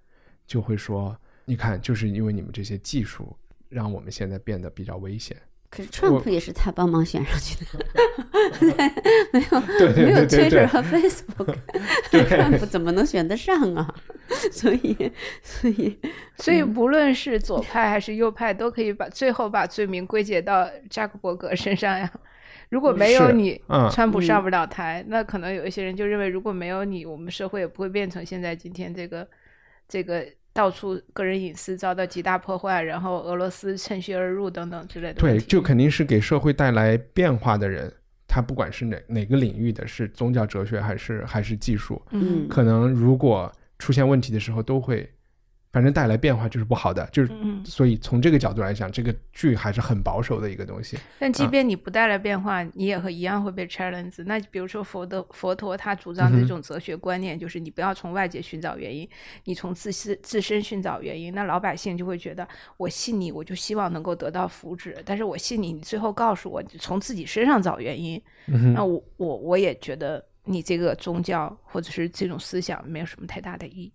[0.48, 3.36] 就会说，你看，就是因为你们这些技术，
[3.70, 5.38] 让我们现在变得比较危险。
[5.70, 7.86] 可是川普也是他帮忙选上去的，
[9.34, 11.54] 没有没有 Twitter 和 Facebook，
[12.10, 13.94] 对川普怎么能选得上啊？
[14.50, 15.12] 所以，
[15.44, 16.00] 所以，
[16.38, 22.10] 所以不论是左派还是右派，都可以把最后把罪名归结到扎克伯格身上呀。
[22.70, 29.28] 如果没有是你，嗯川普上不了台，那可能有一些人就认为，如果没有你，我们社会也不会变成现在今天这个
[29.88, 37.94] 这个到处个人隐私遭到极大破坏，然后俄罗斯趁虚而入等等之类的对，就肯定是给社会带来变化的人，
[38.28, 45.08] 他不管是哪哪个领域的，是宗教、哲学还是还是技术，嗯，可能如果出现问题的时候，都会，
[45.78, 47.32] 反正带来变化就是不好的，就是。
[47.40, 50.98] 嗯，所以从这个角度来讲，这个剧还是很保守的一个东西。
[51.20, 54.24] 但即啊便你不带来变化，你也会一样会被 challenge。
[54.24, 59.08] 那比如说佛的佛陀他主张的嗯哼这种哲学观念，就是你不要从外界寻找原因，
[59.44, 61.32] 你从自私自身寻找原因。
[61.36, 62.48] 那老百姓就会觉得，
[62.78, 64.96] 我信你，我就希望能够得到福祉。
[65.06, 68.20] 但是我信你，你最后告诉我从自己身上找原因，
[68.74, 73.94] 那我我我也觉得你这个宗教或者是这种思想没有什么太大的意义。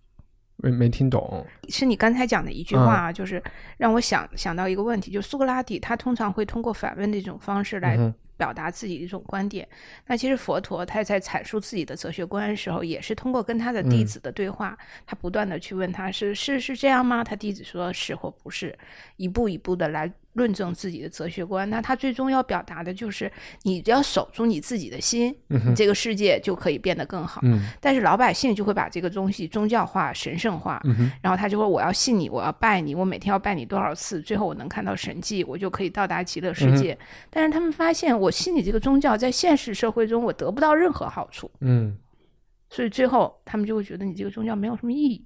[0.63, 1.45] 没没听懂。
[1.67, 3.43] 是你刚才讲的一句话啊，就是
[3.77, 7.97] 让我想想到一个问题，就苏格拉底他通常会通过反问的这种方式来
[8.37, 9.67] 表达自己的一种观点。
[10.07, 17.23] 那其实佛陀他在阐述自己的哲学观的时候，也是通过跟他的弟子的对话，他不断的去问他是是是这样吗？
[17.23, 18.77] 他弟子说是或不是，
[19.17, 21.69] 一步一步的来论证自己的哲学观。
[21.69, 23.31] 那他最终要表达的就是，
[23.63, 27.41] 你只要守住你自己的心，你这个世界就可以变得更好。
[27.43, 36.97] 嗯但是老百姓就会把这个东西宗教化、神圣化，嗯然后他就说我要信你，我要拜你，我每天要拜你多少次，最后我能看到神迹，我就可以到达极乐世嗯界。
[37.29, 41.97] 但是他们发现，我信你这个宗教，在现实社会中我得不到任何好处，嗯
[42.69, 45.23] 所以最后他们就会觉得你这个宗教没有什么意义。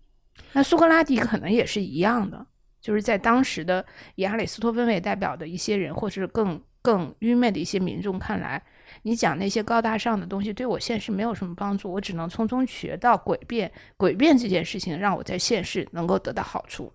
[0.51, 2.45] 那苏格拉底可能也是一样的，
[2.79, 8.61] 就是在当时的以阿里斯托芬为代表的一些人，或者是更更愚昧的一些民众看来，
[9.01, 16.93] 你讲那些高大上的东西对我现实没有什么帮助，我只能从中学到诡辩，诡辩这件事情让我在现世能够得到好处。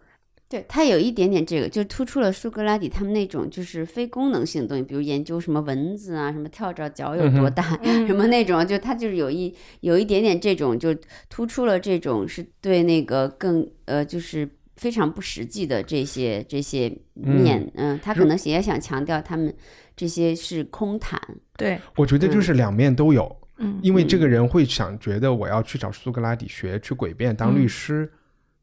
[0.49, 10.95] 对他有一点点这个，就突出了苏格拉底他们那种就是非功能性的东西，比如研究什么蚊子啊，什么跳蚤脚有多大，嗯什么那种，就他就是有一有一点点这种，就
[11.29, 14.49] 突出了这种是对那个更呃就是。
[14.77, 19.55] 非常不实际的这些这些面，嗯，他可能也想强调他们
[19.97, 21.21] 这些是空谈，
[21.57, 28.11] 对，我觉得就是两面都有，嗯因为这个人会想觉得我要去找苏格拉底学，去诡辩当律师。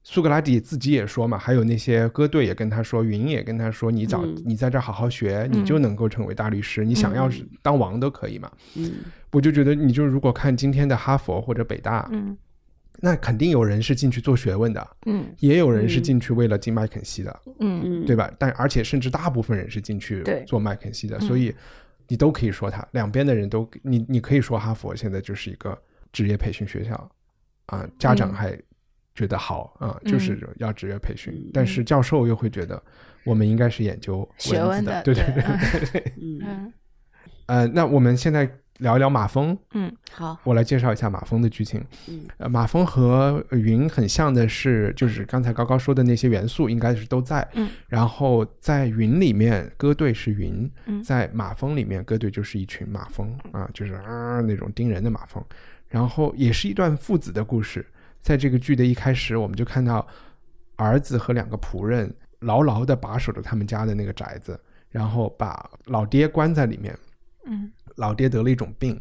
[0.02, 4.42] 苏格拉底自己也说嘛，还有那些歌队也跟他说，云也跟他说，你找、嗯。
[4.46, 8.50] 你在这儿好好学，你就能够成为大律师，你想要是当王都可以嘛。
[8.76, 8.92] 嗯。
[9.32, 12.36] 我就觉得，你就如果看今天的哈佛或者北大，嗯
[13.02, 18.32] 那肯定有人是进去做学问的，嗯也有人是进去为了进麦肯锡的，嗯嗯，对吧？
[18.38, 21.54] 但而且甚至大部分人是进去做麦肯锡的，嗯所以
[22.08, 25.80] 你都可以说他，两边的人都你你可以说哈佛现在就是一个
[26.12, 27.12] 职业培训学校
[27.68, 28.60] 啊，家长嗯还
[29.16, 32.82] 觉得好啊，嗯就是要职业培训，嗯但是教授又会觉得
[33.24, 36.14] 我们应该是研究学问的文字的，对对对对对对。
[36.18, 36.74] 嗯，嗯
[37.46, 38.50] 呃，那我们现在
[38.80, 41.82] 聊一聊马蜂，嗯好，我来介绍一下马蜂的剧情。
[42.08, 47.48] 嗯呃，马蜂和云很像的是，就是刚才高高说的那些元素应该是都在。
[47.54, 55.44] 嗯，然后在云里面，歌队是云；嗯在马蜂里面，歌队就是一群马蜂啊，就是啊那种叮人的马蜂。
[55.88, 57.86] 然后也是一段父子的故事。
[58.22, 60.06] 在这个剧的一开始，我们就看到
[60.76, 64.60] 儿子和两个仆人牢牢的把守着他们家的那个宅子，
[64.90, 66.98] 然后把老爹关在里面。
[67.46, 69.00] 嗯老爹得了一种病，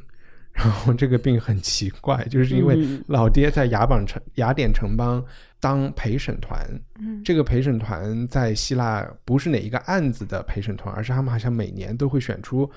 [0.52, 3.02] 然后这个病很奇怪，就是因为嗯。
[3.06, 5.24] 老爹在雅榜城雅典城邦
[5.60, 6.68] 当陪审团，
[6.98, 7.22] 嗯。
[7.24, 12.70] 这个陪审团在希腊不是哪一个案子的陪审团，而是他们好像每年都会选出。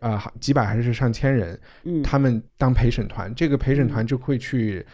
[0.00, 4.84] 呃，几百还是上千人，嗯，他们当陪审团，这个陪审团就会去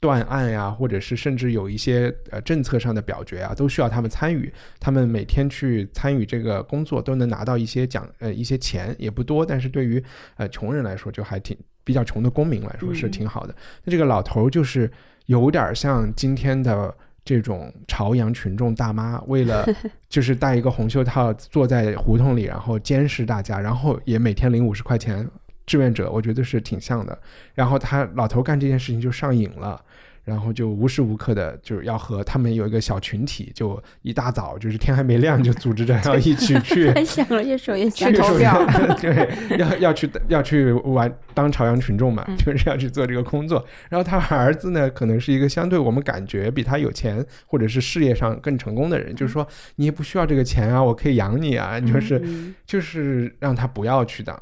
[0.00, 4.52] 断案呀，或者是甚至有一些呃政策上的表决啊，都需要他们参与。
[4.78, 10.02] 他们每天去参与这个工作，都能拿到一些奖呃一些钱，也不多，但是对于
[10.36, 13.54] 呃穷人来说，就还挺比较穷的公民来说是嗯挺好的。
[13.84, 14.90] 那这个老头儿就是
[15.26, 16.92] 有点像今天的。
[17.22, 19.64] 这种朝阳群众大妈，为了
[20.08, 25.28] 就是戴一个红袖套，坐在胡同里，然后监视大家，然后也每天领五十块钱，
[25.66, 27.18] 志愿者，我觉得是挺像的。
[27.54, 29.80] 然后他老头干这件事情就上瘾了，
[30.24, 38.18] 然后就无时无刻的就是要和他们有一个小群体，就一大早就是天还没亮就组织着要一起去 太想了，越说越想去。
[38.18, 38.66] 投票
[39.00, 43.64] 对，要要去要去玩当朝阳群众嘛，就是要去做这个工作。
[43.88, 49.46] 然后他儿子呢，可能是一个相对我们感觉比他有钱或者是事业上更成功的人，就是说
[49.76, 52.22] 你也不需要这个钱啊，我可以养你啊，就是
[52.66, 54.38] 就是让他不要去当。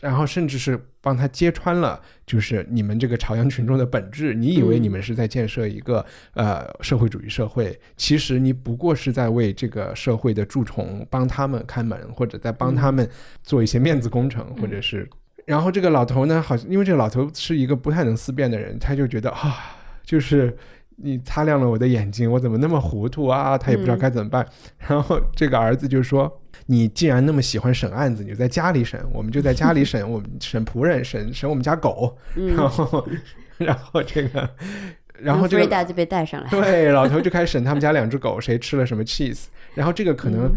[0.00, 4.32] 然后甚至是帮他揭穿了，就是你们这个朝阳群众的本质。
[4.32, 13.08] 你以为你们是在建设一个呃社会主义社会，其实你不过是在为这个社会的蛀虫帮他们看门，或者在帮他们
[13.42, 15.08] 做一些面子工程，或者是。
[15.46, 19.56] 然后这个老头呢，好像因为这个老头是一个不太能思辨的人，他就觉得啊，
[20.04, 20.56] 就是
[20.96, 23.58] 你擦亮了我的眼睛，我怎么那么糊涂啊？
[23.58, 24.46] 他也不知道该怎么办。
[24.86, 26.40] 然后这个儿子就说。
[26.70, 33.08] 你既然那么喜欢审案子，你就在家里审，我们就在家里 审，我们审仆人，审审我们家狗，然后，
[33.56, 34.50] 然后这个，
[35.18, 39.44] 然后这个就被带上来，对，老头就开始审他们家两只狗谁吃了什么 cheese，
[39.74, 40.50] 然后这个可能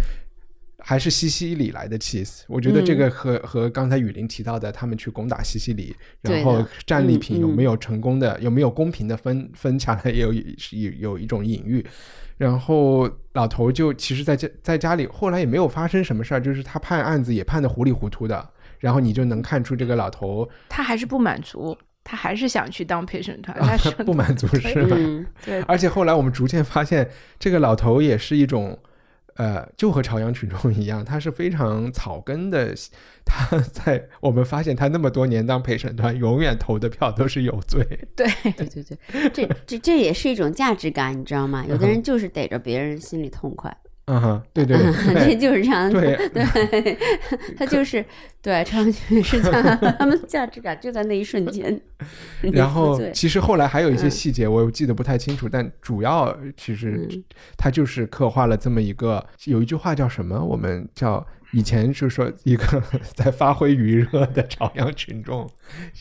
[0.79, 11.85] 还是西西里来的 cheese，我觉得这个和和刚才雨林提到的他们去攻打西西里，然后战利品有没有成功的，有没有公平的分分下来，也有有有一种隐喻。
[12.41, 18.49] 然后老头就其实在家在家里，后来也没有发生什么事儿，就是他判案子也判的糊里糊涂的。
[18.79, 24.97] 然后你就能看出这个老头，他还是不满足，他还是想去当陪审团， 他是不满足是吧？
[25.45, 25.61] 对。
[25.67, 28.75] 而且后来我们逐渐发现，这个老头也是一种。
[29.35, 32.75] 呃，就和朝阳群众一样，他是非常草根的。
[33.23, 37.85] 他 在我们发现他那么多年当陪审团，永远投的票都是有罪。
[38.15, 38.27] 对
[38.57, 41.65] 对对对，这这这也是一种价值感，你知道吗？
[41.69, 43.75] 有的人就是逮着别人心里痛快。
[44.05, 45.89] 嗯哼，对对对，这就是这样。
[45.91, 46.97] 对 对，
[47.55, 48.03] 他就是
[48.41, 51.79] 对朝阳群是这样，他们价值感就在那一瞬间。
[52.51, 57.07] 然后，其实后来还有一些细节，我记得不太清楚，但主要其实
[57.57, 60.43] 他就是刻画了这么一个，有一句话叫什么？
[60.43, 62.83] 我们叫以前就说一个
[63.15, 65.49] 在发挥余热的朝阳群众，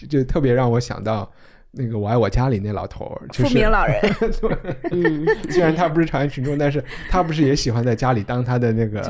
[0.08, 1.30] 就特别让我想到。
[1.72, 4.00] 那个我爱我家里那老头儿，富民老人。
[4.90, 9.00] 嗯，虽然他不是朝阳群众，但是他不是也喜欢在家里当他的那个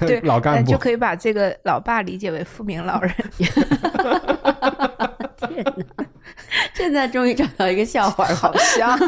[0.00, 3.12] 对 老干部，就可以把这个老爸理解为富民老人。
[5.38, 5.74] 天哪！
[6.74, 8.98] 现在终于找到一个笑话，好像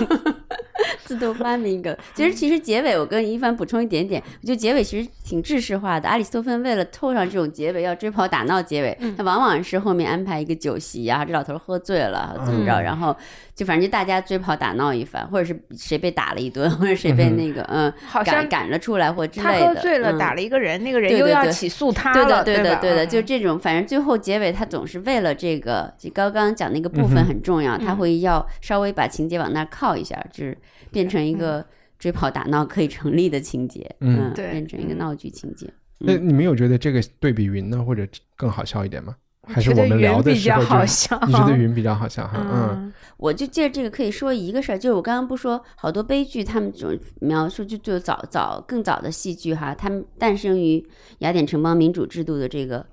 [1.05, 1.97] 自动发明一个。
[2.15, 6.09] 其实，其实结尾我跟一凡补充一点点， 我觉得结尾其实挺制式化的。
[6.09, 13.17] 阿里斯托芬为了凑上这种结尾，要追跑打闹结尾，他往往是后面安排一个酒席啊，这老头喝醉了怎么着，然后
[13.55, 17.93] 就反正就大家追跑打闹一番，或者是谁被打了一顿，或者谁被那个嗯
[18.25, 19.67] 赶赶了出来或之类的。
[19.67, 27.71] 他喝醉了打了一个人，那个人又要起诉他了，对的，对的，对的，就这种，反正最后结尾他总是为了这个，就刚刚讲那个部分很重要。
[27.81, 30.57] 他会要稍微把情节往那儿靠一下，就是
[30.91, 31.65] 变成一个
[31.99, 35.73] 追跑打闹可以成立的情节，嗯，对变成一个闹剧情节。
[35.99, 38.07] 那你们有觉得这个对比云呢，或者
[38.37, 39.15] 更好笑一点吗？
[39.47, 41.19] 还是我们聊的时候好笑？
[41.27, 42.39] 你觉得云比较好笑哈？
[42.39, 50.87] 嗯，我就借这个可以说一个事儿，就是我刚刚不说好多悲剧，他们总描述就就早早更早的戏剧哈，他们诞生于
[51.19, 52.87] 雅典城邦民主制度的这个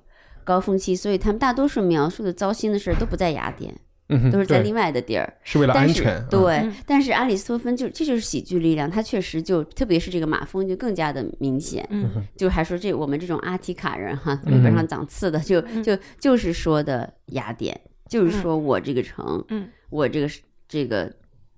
[0.43, 3.73] 高峰期，所以他们大多数描述的糟心的事儿都不在雅典。
[4.10, 6.24] 嗯，都是在另外的地儿，是为了安全。
[6.30, 11.86] 对，但是阿里斯托芬就这就是喜剧力量，他确实就特别是这个马蜂就更加的明显。
[11.89, 17.80] 嗯，就还说这我们这种阿提卡人哈，尾巴上长刺的，就就就是说的雅典，
[18.10, 20.30] 就是说我这个城，嗯，我这个
[20.68, 21.12] 这个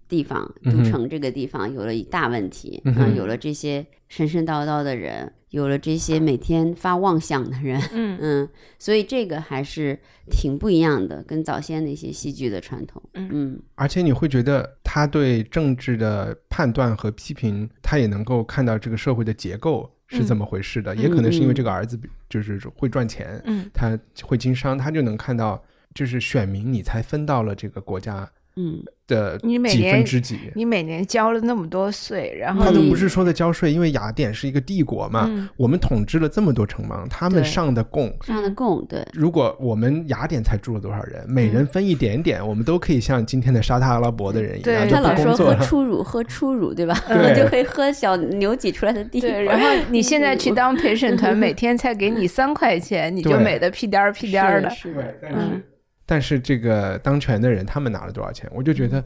[0.10, 5.32] 地方，都城这个地方有了一大问题啊，有了这些神神叨叨的人。
[5.50, 8.18] 有了这些每天发妄想的人，嗯。
[8.22, 9.98] 嗯，所以这个还是
[10.30, 13.60] 挺不一样的，跟早先那些戏剧的传统，嗯。
[13.74, 22.00] 而且你会觉得他对政治的判断和批评，他也能够看到这个社会的结构是怎么回事的，也可能是因为这个儿子
[22.30, 25.60] 就是会赚钱，嗯，他会经商，他就能看到，
[25.96, 28.84] 就是选民你才分到了这个国家，嗯。
[29.10, 35.28] 的你每年之几，你每年交了那么多税，然后他都不是说的交税，因为雅典是一个帝国嘛，
[35.58, 39.04] 我们统治了这么多城邦，他们上的贡，上的贡，对。
[39.14, 46.94] 如果我们雅典才住了多少人，每人分一点点，我们都可以像今天的沙特阿拉伯的人一样，他老说喝初乳，喝初乳，对吧？
[47.36, 49.20] 就可以喝小牛挤出来的地。
[49.20, 54.70] 对，然后 你现在去当陪审团， 每天才给你三块钱，你就美的屁颠儿屁颠儿的。
[54.70, 55.64] 是，但是。
[56.10, 58.50] 但是这个当权的人，他们拿了多少钱？
[58.52, 59.04] 我就觉得，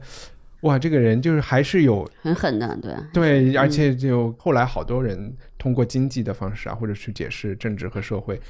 [0.62, 2.74] 哇，这个人就是还是有很狠的，
[3.12, 8.40] 对对，而且就后来好多人通过经济的方式啊，或者去解释政治和社会，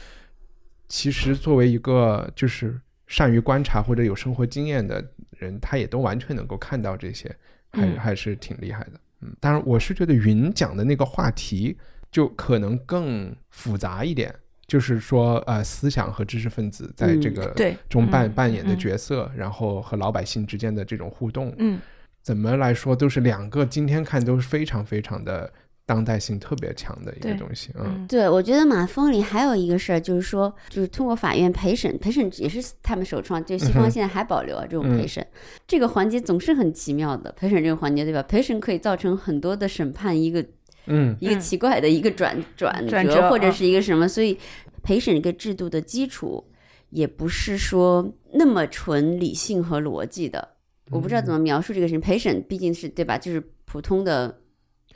[0.87, 7.29] 其实作为一个就是善于观察或者有生活经验的人，他也都完全能够看到这些。
[7.73, 8.93] 还嗯还是挺厉害的。
[9.23, 11.77] 嗯，当然我是觉得云讲的那个话题
[12.09, 14.33] 就可能更复杂一点，
[14.67, 21.79] 就是说呃，思想和知识分子在这嗯个对中扮嗯扮演的嗯角色，然后和老百姓之间的这种互动，嗯
[22.23, 25.53] 怎么来说都是两个今天看都是非常非常的
[25.85, 27.71] 当代性特别强的一个东西。
[27.75, 35.27] 嗯嗯对，我觉得马蜂里还有一个事儿，就是说，就是通过法院陪审，陪审也是他们首创，就西方现在还保留啊这种嗯陪审，
[35.67, 37.31] 这个环节总是很奇妙的。
[37.33, 38.23] 陪审这个环节，对吧？
[38.23, 40.43] 陪审可以造成很多的审判一个
[40.87, 44.39] 嗯一个嗯奇怪的一个转转转折或者啊是一个什么，所以
[44.83, 46.45] 陪审这个制度的基础
[46.91, 50.57] 也不是说那么纯理性和逻辑的。
[50.91, 52.01] 我不知道怎么描述这个事情。
[52.01, 54.39] 陪审毕竟是对吧，就是普通的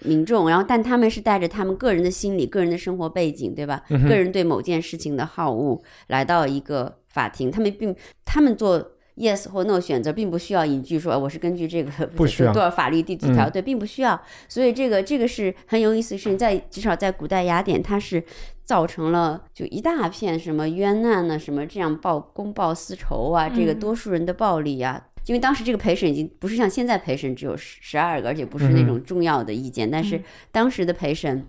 [0.00, 3.82] 民众，然后但他们是带着他们个人的心理、个人的生活背景，对吧？
[3.88, 8.78] 个人对某件事情的好恶来到一个法庭，他们并他们做
[9.18, 14.20] yes 或 no 选择，并不需要引据说呃我是根据这个不需要多少法律第几条，嗯对，并不需要。
[14.48, 18.22] 所以这个这个是很有意思的事情，在至少在古代雅典，它是
[18.64, 25.04] 造成了就一大片什么冤案呢，什么这样报公报私仇啊，这个嗯多数人的暴力啊。
[25.26, 31.44] 因为当时这个陪审已经不是像现在陪审只有十十二个，而且不是那种重要的意见，但是嗯当时的陪审，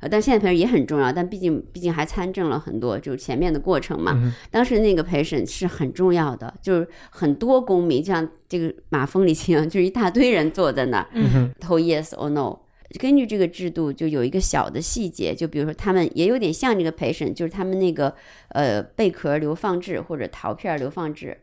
[0.00, 4.12] 呃，但现在陪审也很重要，但毕竟毕竟还参政了很多，就是前面的过程嘛。
[4.16, 12.58] 嗯当时那个陪审是很重要的，就是很多公民，就像这个马蜂里一样，就是一大堆人坐在那儿，嗯哼投 yes or no。
[12.98, 18.12] 根据这个制度，就有一个小的细节，就比如说他们也有点像这个陪审，就是他们那个
[18.48, 21.38] 呃贝壳流放制或者陶片流放制，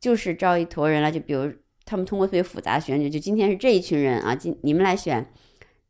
[0.00, 1.52] 就是招一坨人来，就比如
[1.84, 5.24] 他们通过特别复杂选举，就今天是这一群人啊，今你们来选，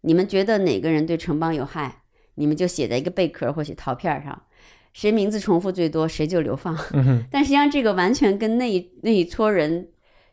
[0.03, 2.03] 你们觉得哪个人对城邦有害，
[2.39, 4.41] 你们就写在一个贝壳或写陶片上，
[4.93, 6.77] 谁名字重复最多，谁就流放。
[6.93, 9.89] 嗯但实际上这个完全跟那一那一撮人，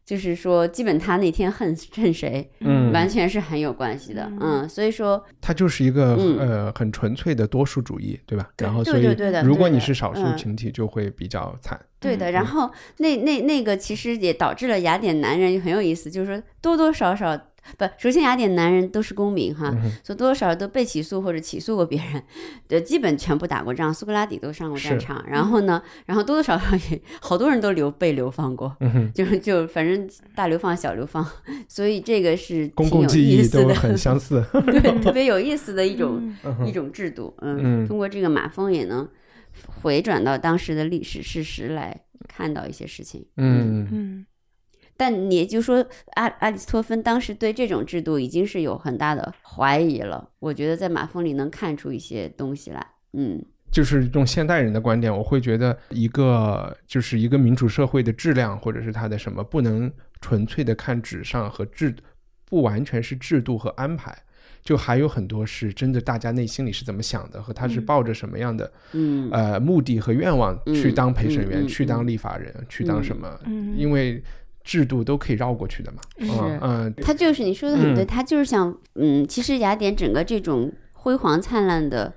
[0.06, 4.24] 就是说，基本他那天恨恨谁，嗯，完全是很有关系的。
[4.34, 8.48] 嗯嗯，所以说，他就是一个、嗯呃很纯粹的多数主义，对吧？
[8.56, 11.80] 对对然后所以对对的如果你是少数嗯群体，就会比较惨。
[12.00, 12.30] 对的。
[12.30, 17.36] 嗯然后那那那个其实也导致了雅典男人很有意思，就是说多多少少
[17.78, 22.24] 不，首先雅典男人都是公民哈，嗯所以多多少少都被起诉或者起诉过别人，
[22.70, 25.24] 呃，基本全部打过仗，苏格拉底都上过战场。
[25.28, 28.76] 然后呢，然后多多少少也好多人都流被流放过。
[28.80, 31.26] 嗯，就是就反正大流放小流放，
[31.68, 34.46] 所以这个是公挺有共记忆意思的，都很相似。
[34.68, 37.36] 对，特别有意思的一种、嗯一种制度。
[37.42, 39.08] 嗯嗯，通过这个马蜂也能
[39.82, 43.26] 回转到当时的历史事实来看到一些事情。
[43.38, 44.26] 嗯嗯
[44.98, 45.86] 但也就是说，
[46.16, 50.30] 阿阿里斯托芬当时对这种制度已经是有很大的怀疑了。
[50.40, 52.86] 我觉得在马蜂里能看出一些东西来。
[53.14, 53.44] 嗯。
[53.72, 59.92] 就是用现代人的观点，我会觉得一个就是一个民主社会的质量，或者是它的什么，不能
[60.22, 61.94] 纯粹的看纸上和制，
[62.46, 64.18] 不完全是制度和安排，
[64.64, 67.86] 就还有很多是真的大家内心里是怎么想的，和他是嗯。
[67.86, 69.30] 抱着什么样的、嗯。
[69.32, 72.08] 呃目的和愿望去当陪审员，去当嗯。
[72.08, 73.76] 立法人，去当什么，嗯。
[73.78, 74.24] 因为
[74.66, 76.02] 制度都可以绕过去的嘛。
[76.20, 76.26] 是。
[76.28, 78.08] 嗯嗯，他就是你说的很对，嗯。
[78.08, 82.12] 他就是想，嗯，其实雅典整个这种辉煌灿烂的，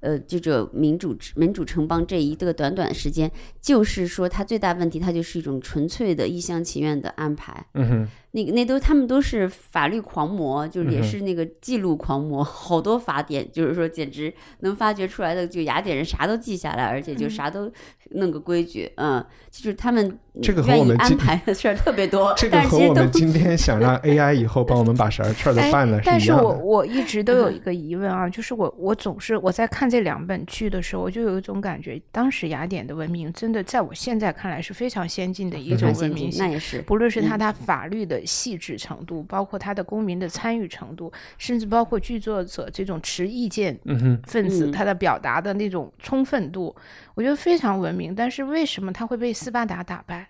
[0.00, 3.30] 呃，这种民主民主城邦这一个短短时间，
[3.60, 7.66] 就是说它最大问题，它就是一种纯粹的一厢情愿的安排。
[7.74, 8.08] 嗯哼，
[8.38, 17.70] 那个那都他们都是法律狂魔，就是也是那个记录狂魔，好多法典，就是说简直能发掘出来的，就雅典人啥都记下来，而且就嗯啥都
[18.10, 26.44] 弄个规矩，嗯，就是他们这个和愿意安我们安排的事儿特别多，这个但是其实都和我们今天想让 AI 以后帮我们把啥事儿都哎办了但是一样的。
[26.44, 36.48] 我我一直都有一个疑问啊，就是我我总是我在看这两本剧的时候，我就有一种感觉，当时雅典的文明真的在我现在看来是非常先进的一非种文明那。
[36.48, 46.76] 也是不论是它嗯它法律的细致程度，包括他的公民的参与程度，甚至包括剧作者这种持意见嗯哼，分子嗯他的表达的那种充分度，
[47.14, 48.14] 我觉得非常文明。
[48.14, 50.28] 但是为什么他会被斯巴达打败？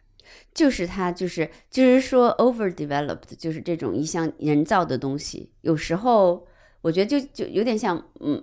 [0.54, 6.46] 就是他就是就是说 overdeveloped，就是这种一项人造的东西，有时候
[6.80, 8.42] 我觉得就就有点像嗯。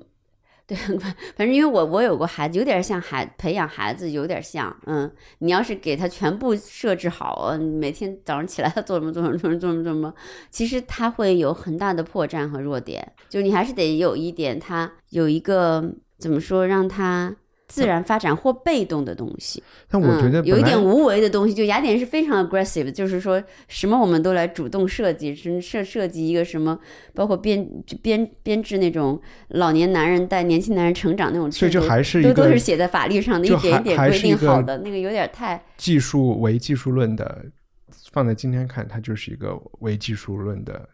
[0.68, 0.76] 对，
[1.38, 10.14] 反正因为我我有过孩子，有点像孩培养孩子，有点像，嗯，你要是给他全部设置好，每天早上起来他做么做什么做什么做什么做什么，
[10.50, 17.36] 其实他会有很大的破绽和弱点，就你还是得有一点，他有一个怎么说，让他
[17.76, 19.62] 自然发展或被动的东西。
[19.90, 26.80] 但我觉得嗯、有一点无为的东西，就雅典是非常 aggressive，就是说什么我们都来主动设计，是设设计一个什么，
[27.14, 27.68] 包括编
[28.02, 29.20] 编编制那种
[29.50, 37.46] 老年男人带年轻男人成长那种制度，所以就还是一都都是写在法律上的，一点一点规定好的，那个有点太技术为技术论的，
[38.12, 40.88] 放在今天看，它就是一个为技术论的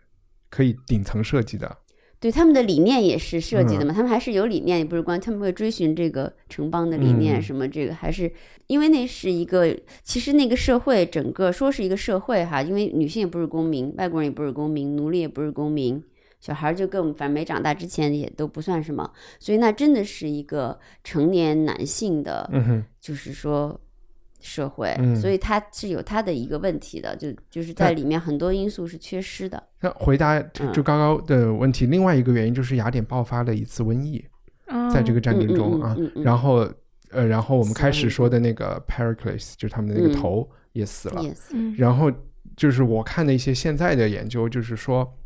[0.50, 1.78] 可以顶层设计的。
[2.22, 3.88] 对他们的理念也是设计的嗯。
[3.88, 7.42] 嘛，他们还是有理念，也不是光他们会追寻这个城邦的理念，嗯。
[7.42, 8.32] 什么这个还是
[8.68, 16.02] 因为那是一个，其实那个社会整个说是一个社会哈，因为女性也不是公民，外国人也不是公民，奴隶也不是公民，
[16.40, 23.82] 小孩儿就更反正没长大之前也都不算什么，所以那真的是一个成年男性的，嗯，就是说
[24.42, 25.16] 社会，嗯。
[25.16, 29.62] 所以它是有它的一个问题的，就就是在里面很多因素是缺失的。
[29.80, 30.74] 那回答就嗯。
[30.74, 34.24] 就高高的问题，另外一个原因就是雅典爆发了一次瘟疫，
[34.94, 36.68] 在这个战争中啊嗯嗯嗯嗯，然后
[37.12, 40.16] 呃，然后我们开始说的那个 Pericles，就是他们的那个嗯。
[40.16, 41.22] 头也死了
[41.76, 42.10] 然后
[42.56, 45.18] 就是我看的一些现在的研究，就是说，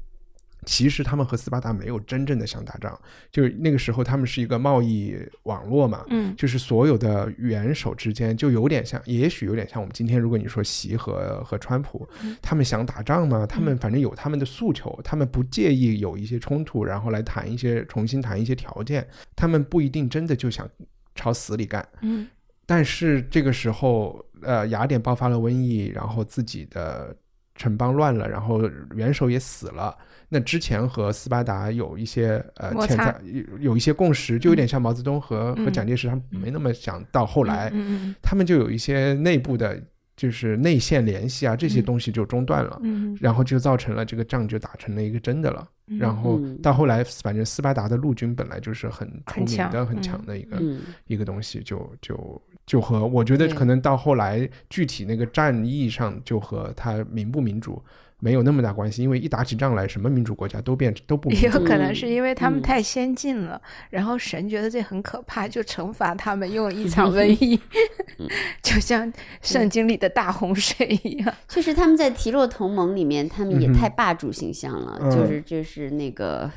[0.66, 3.00] 其实他们和斯巴达没有真正的想打仗，
[3.32, 12.08] 就是那个时候他们是一个贸易网络嘛，嗯就是所有的元首之间就有点像，也许有点像我们今天如果你说习和和川普，
[12.42, 13.46] 他们想打仗吗？
[13.46, 20.68] 他们反正有他们的诉求，他们不介意有一些冲突，然后来谈一些重新谈一些条件，他们不一定真的就想
[21.14, 21.88] 朝死里干。
[22.02, 22.28] 嗯
[22.68, 27.16] 但是这个时候，呃，雅典爆发了瘟疫，然后自己的
[27.56, 28.62] 城邦乱了，然后
[28.96, 29.98] 元首也死了。
[30.28, 35.72] 那之前和斯巴达有一些呃潜在有有一些共识，就有点像毛泽东和、和嗯。
[35.72, 38.16] 蒋介石，他们没那么想到后来，嗯嗯。
[38.22, 39.80] 他们就有一些内部的，
[40.16, 42.80] 就是内线联系啊，这些东西就中断了。
[42.84, 46.58] 嗯然后就造成了这个仗就打成了一个真的了，嗯然后嗯。
[46.62, 50.82] 到后来，反正斯巴达的陆军本来就是很出名很强的、很嗯强的一个、嗯。
[51.08, 57.82] 一个东西，就就就和我觉得可能到后来具体那个战役上，就和它民不民主
[58.20, 61.42] 没有那么大关系，因为一打起仗来，什么民主国家都变都不也。
[61.42, 67.60] 有可能是因为他们嗯太先进了，然后神觉得这很可怕，就惩罚他们，用一场瘟疫，
[68.64, 69.12] 就像
[69.42, 71.34] 圣经里的大洪水一样。
[71.50, 76.50] 确实，他们在提洛同盟里面，他们也太霸主形象了，嗯就是就是那个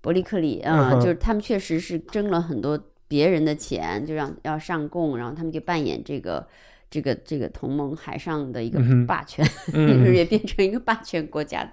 [0.00, 2.78] 伯利克里嗯啊、哼就是他们确实是争了很多
[3.08, 6.46] 别人的钱，就让要上供，然后他们就扮演这个。
[6.92, 8.78] 这个这个同盟海上的一个
[9.08, 9.42] 霸权，
[9.72, 11.66] 嗯也变成一个霸权国家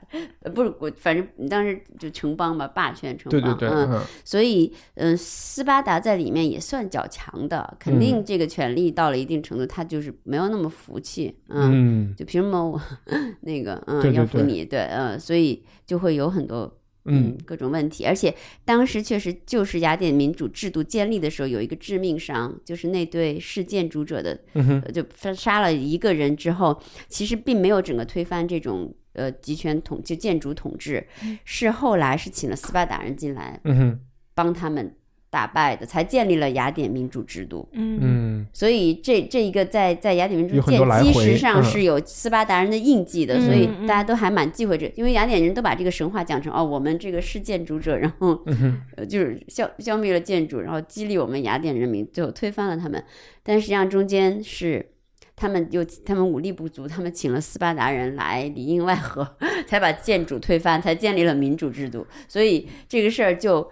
[0.56, 4.02] 不是国，反正当时就城邦吧，霸权城邦，对对对，嗯，嗯。
[4.24, 8.00] 所以，嗯、斯巴达在里面也算较强的，肯嗯。
[8.00, 12.16] 定这个权力到了一定程度，他就是没有那么服气，嗯，嗯。
[12.16, 12.82] 就凭什么我
[13.42, 16.79] 那个，嗯，要服你，对，嗯，所以就会有很多。
[17.06, 17.30] 嗯。
[17.30, 18.34] 嗯，各种问题，而且
[18.66, 31.08] 当时确实就是雅典民主制度建立的时候，有一个致命伤，就是那对弑建主者的，嗯呃就杀杀了一个人之后，其实并没有整个推翻这种呃集权统就建筑统治，
[31.46, 34.00] 是后来是请了斯巴达人进来嗯哼。
[34.36, 34.96] 帮他们
[35.30, 37.68] 打败的，才建立了雅典民主制度。
[37.74, 48.44] 嗯嗯所以这这一个在在雅典民主建基石上嗯是有斯巴达人的印记的，嗯所以嗯大家都还蛮忌讳这，因为雅典人都把这个神话讲成哦，我们这个是建筑者，然后、
[49.08, 53.04] 就是消消灭了建筑，然后激励我们雅典人民，最后推翻了他们。
[53.44, 54.94] 但实际上中间是
[55.36, 59.38] 他们又他们武力不足，他们请了斯巴达人来里应外合，
[59.68, 62.08] 才把建主推翻，才建立了民主制度。
[62.28, 63.70] 所以这个事儿就。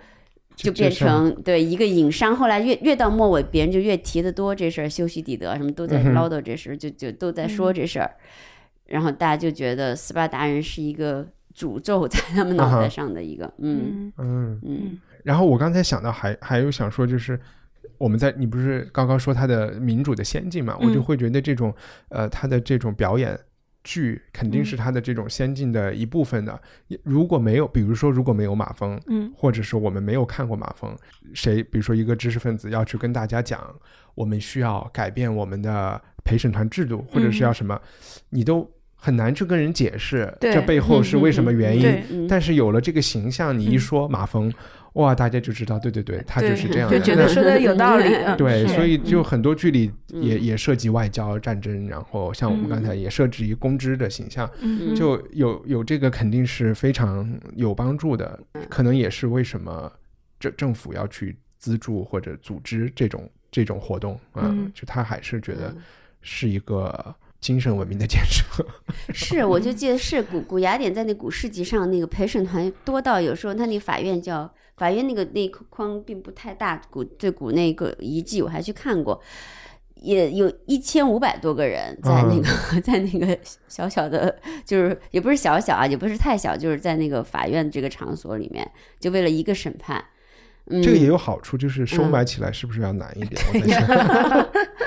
[0.57, 8.09] 就变成对一个隐伤，后来越越到末尾，别人就越提的多这事儿，修昔底德什么都在唠叨这事儿，就就都在说这事儿，
[8.87, 11.25] 然后大家就觉得斯巴达人是一个
[11.55, 14.11] 诅咒在他们脑袋上的一个，嗯。
[14.17, 14.61] 嗯嗯。
[14.65, 14.97] 嗯。
[15.23, 17.39] 然后我刚才想到还还有想说，就是
[17.99, 21.03] 我们在你不是刚刚说他的民主的先进嘛，我就嗯。
[21.03, 21.71] 会觉得这种
[22.09, 23.39] 呃他的这种表演
[23.87, 26.61] 剧肯定是它的这种先进的一部分的。
[27.03, 30.93] 如果没有，比如说如果没有马蜂，嗯或者说我们没有看过马蜂，
[31.33, 33.73] 谁比如说一个知识分子要去跟大家讲，
[34.13, 37.79] 我们需要改变我们的陪审团制度，或者是要什么，
[38.29, 42.27] 你都很难去跟人解释对这背后是为什么原因。
[42.27, 44.53] 但是有了这个形象，你一嗯说马蜂，
[44.97, 46.99] 哇，大家就知道，对对对，他就是这样的。
[46.99, 48.05] 就觉得说的有道理。
[48.25, 59.91] 嗯对，所以就很多剧里嗯也也涉及外交战争，然后像我们刚才也涉及公知的形象，嗯就有有这个肯定是非常有帮助的，可能也是为什么
[60.39, 65.75] 政政府要去资助或者组织这种这种活动啊，嗯就他还是觉得
[66.21, 68.65] 是一个精神文明的建设。
[69.13, 79.21] 是，我就记得是古古雅典在那古市集上那个陪审团多到有时候他那个法院叫法院那个那个框并不太大，古最古那个遗迹我还去看过。
[79.99, 83.35] 也有一千五百多个人在那个、在那个
[83.67, 84.33] 小小的，
[84.63, 90.05] 就是也不是小小啊，也不是太小，就是在那个法院这个场所里面，就为了一个审判。
[90.67, 93.41] 嗯，这个也有好处，就是收买起来是不是要难一点？
[93.51, 93.87] 我在想，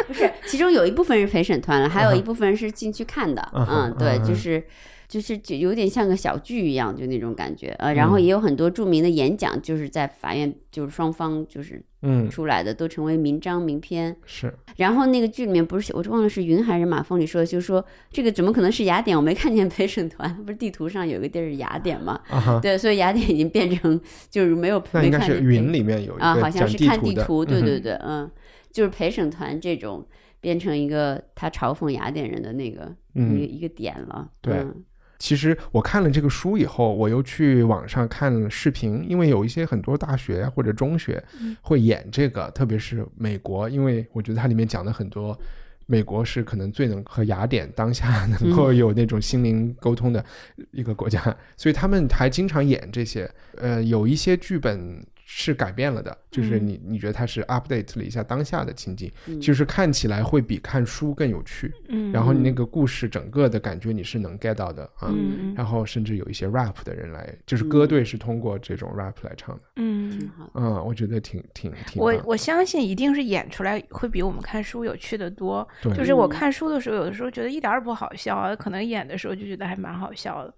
[0.07, 3.51] 不是，其中有一部分是陪审团了，还有一部分是进去看的。
[3.53, 4.65] 嗯，对，就是
[5.11, 7.75] 就是就有点像个小剧一样，就那种感觉。
[7.81, 14.17] 呃，然后也有很多著名的演讲，就是在法院，就是双方就是嗯，出来的，都成为名章名篇。
[14.25, 19.17] 是，然后那个剧里面不是我忘了是云还是马蜂里说，就是说这个怎么可能是雅典？
[19.17, 22.21] 我没看见陪审团，不是地图上有个地儿是雅典吗？
[22.63, 24.01] 对，所以雅典已经变成
[24.31, 28.31] 就是没有那应该是没看见云里面有一啊，好像是看地图，对对对，嗯，
[28.71, 30.07] 就是陪审团这种
[30.41, 34.85] 变成一个他嘲讽雅典人的那个、嗯一个一个点了，对嗯
[35.21, 41.23] 其实我看了这个书以后，我又去网上看了视频，因为有一些很多大学或者中学
[41.61, 45.39] 会演这个，特别是美国，因为我觉得它里面讲的很多。
[45.87, 50.25] 美国是可能最能和雅典当下能够有那种心灵沟通的
[50.71, 51.21] 一个国家，
[51.57, 53.29] 所以他们还经常演这些。
[53.57, 59.09] 呃，有一些剧本是改变了的，就是你你觉得它是 update 了一下当下的情景，
[59.41, 61.73] 就是看起来会比看书更有趣。
[61.89, 65.09] 嗯然后你那个故事整个的感觉你是能 get 到的啊。
[65.09, 69.63] 嗯然后甚至有一些 rap 的人来，就是歌队是通过这种 rap 来唱的。
[69.77, 70.51] 嗯挺，好。
[70.55, 72.03] 嗯，我觉得挺挺挺。
[72.03, 75.67] 我我相信一定是演出来会比我们看书有趣的多。
[75.81, 80.53] 对就是我嗯看书的时候，有的时候觉得一点儿也不好笑啊，可能演的时候就觉得还蛮好笑的。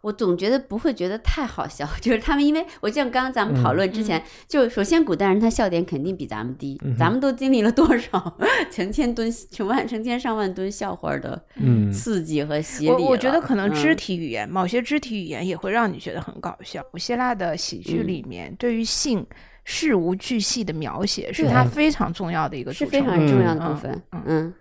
[0.00, 8.36] 我总觉得不会觉得太好笑， 就是他们，因为我像刚刚咱们讨论之前，就首先古代人他笑点肯定比咱们低，咱们都经历了多少
[8.70, 12.60] 成千吨、成万、成千上万吨笑话的嗯刺激和。
[12.60, 13.96] 洗礼我我觉得可能肢嗯。
[13.96, 16.82] 体语言，某些肢体语言也会让你觉得很搞笑。
[16.90, 19.24] 古希腊的喜剧嗯里面，对于性
[19.64, 21.64] 事无巨细的描写，是对它。
[21.64, 24.54] 非常重要的一个是非常重要的部分嗯，嗯。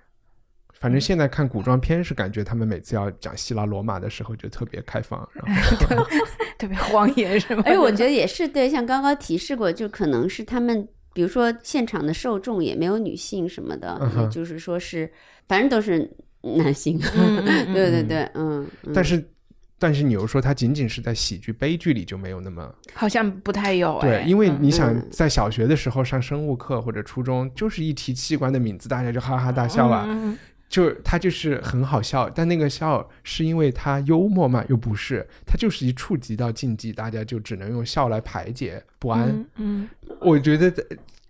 [0.80, 6.06] 反正现在看古装片是感觉他们每次要讲希腊罗马的时候就特别开放，然后
[6.60, 7.64] 特别荒野是吗？
[7.66, 15.12] 哎我觉得 也是对，像刚刚提示过，就可能是他们，比如说现场的受众也没有女性什么的，嗯也就是说是，
[15.48, 16.10] 反正都是
[16.42, 17.00] 男性。
[17.16, 18.68] 嗯 嗯嗯对对对，嗯。
[18.84, 19.30] 嗯但是
[19.78, 30.06] 但是你又说它仅仅是在喜剧悲剧里就没有那么好像不太有对，哎，因为你想嗯在小学的时候上生物课或者初中，就是一提器官的名字，大家就哈哈大笑啊。
[30.08, 30.38] 嗯
[30.68, 34.66] 嗯就他就是很好笑，但那个笑是因为他幽默嘛？
[34.68, 39.30] 又不是，他就是一触及到禁忌，大家就只能用笑来排解不安。
[39.30, 39.90] 嗯嗯
[40.20, 40.74] 我觉得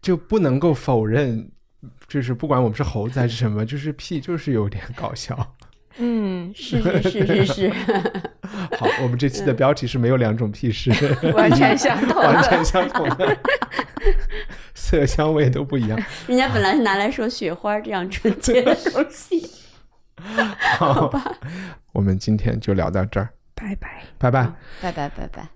[0.01, 1.47] 就不能够否认，
[2.07, 5.55] 就是不管我们是猴子还是什么，就是屁就是有点搞笑。
[5.97, 7.69] 嗯，是是是是是，
[8.77, 10.91] 好，我们这期的标题是没有两种屁事，
[11.33, 13.37] 完全相同完全相同的，
[14.85, 15.99] 色香味都不一样。
[16.27, 19.49] 人家本来是拿来说雪花这样纯洁的东西。
[20.77, 21.35] 好吧，
[21.91, 24.03] 我们今天就聊到这儿，拜拜。
[24.19, 24.53] 拜拜。
[24.81, 25.49] 拜拜拜拜。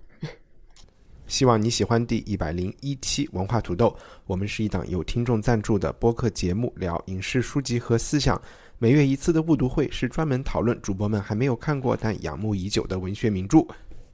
[1.28, 3.96] 希望你喜欢第一百零一期文化土豆。
[4.26, 8.40] 我们是一档有听众赞助的播客节目，聊影视书籍和思想。
[8.78, 13.64] 每月一次的误读会是专门讨论主播们还没有看过但仰慕已久的文学名著。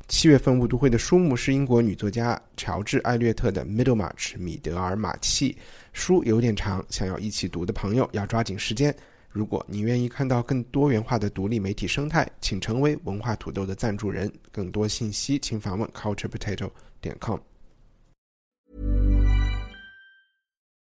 [0.08, 5.56] 七月份误读会的书目是英国女作家乔治·艾略特的《Middlemarch》米德尔马契。
[5.92, 8.94] 书有点长，想要一起读的朋友要抓紧时间。
[9.28, 14.32] 如果你愿意看到更多元化的独立媒体生态，请成为文化土豆的赞助人。
[14.52, 16.70] 更多信息请访问 culturepotato
[17.00, 17.40] 点 com。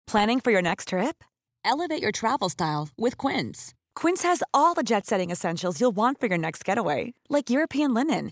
[0.05, 1.15] Planning for your next trip?
[1.63, 3.73] Elevate your travel style with Quince.
[3.95, 7.91] Quince has all the jet setting essentials you'll want for your next getaway, like European
[7.93, 8.31] linen,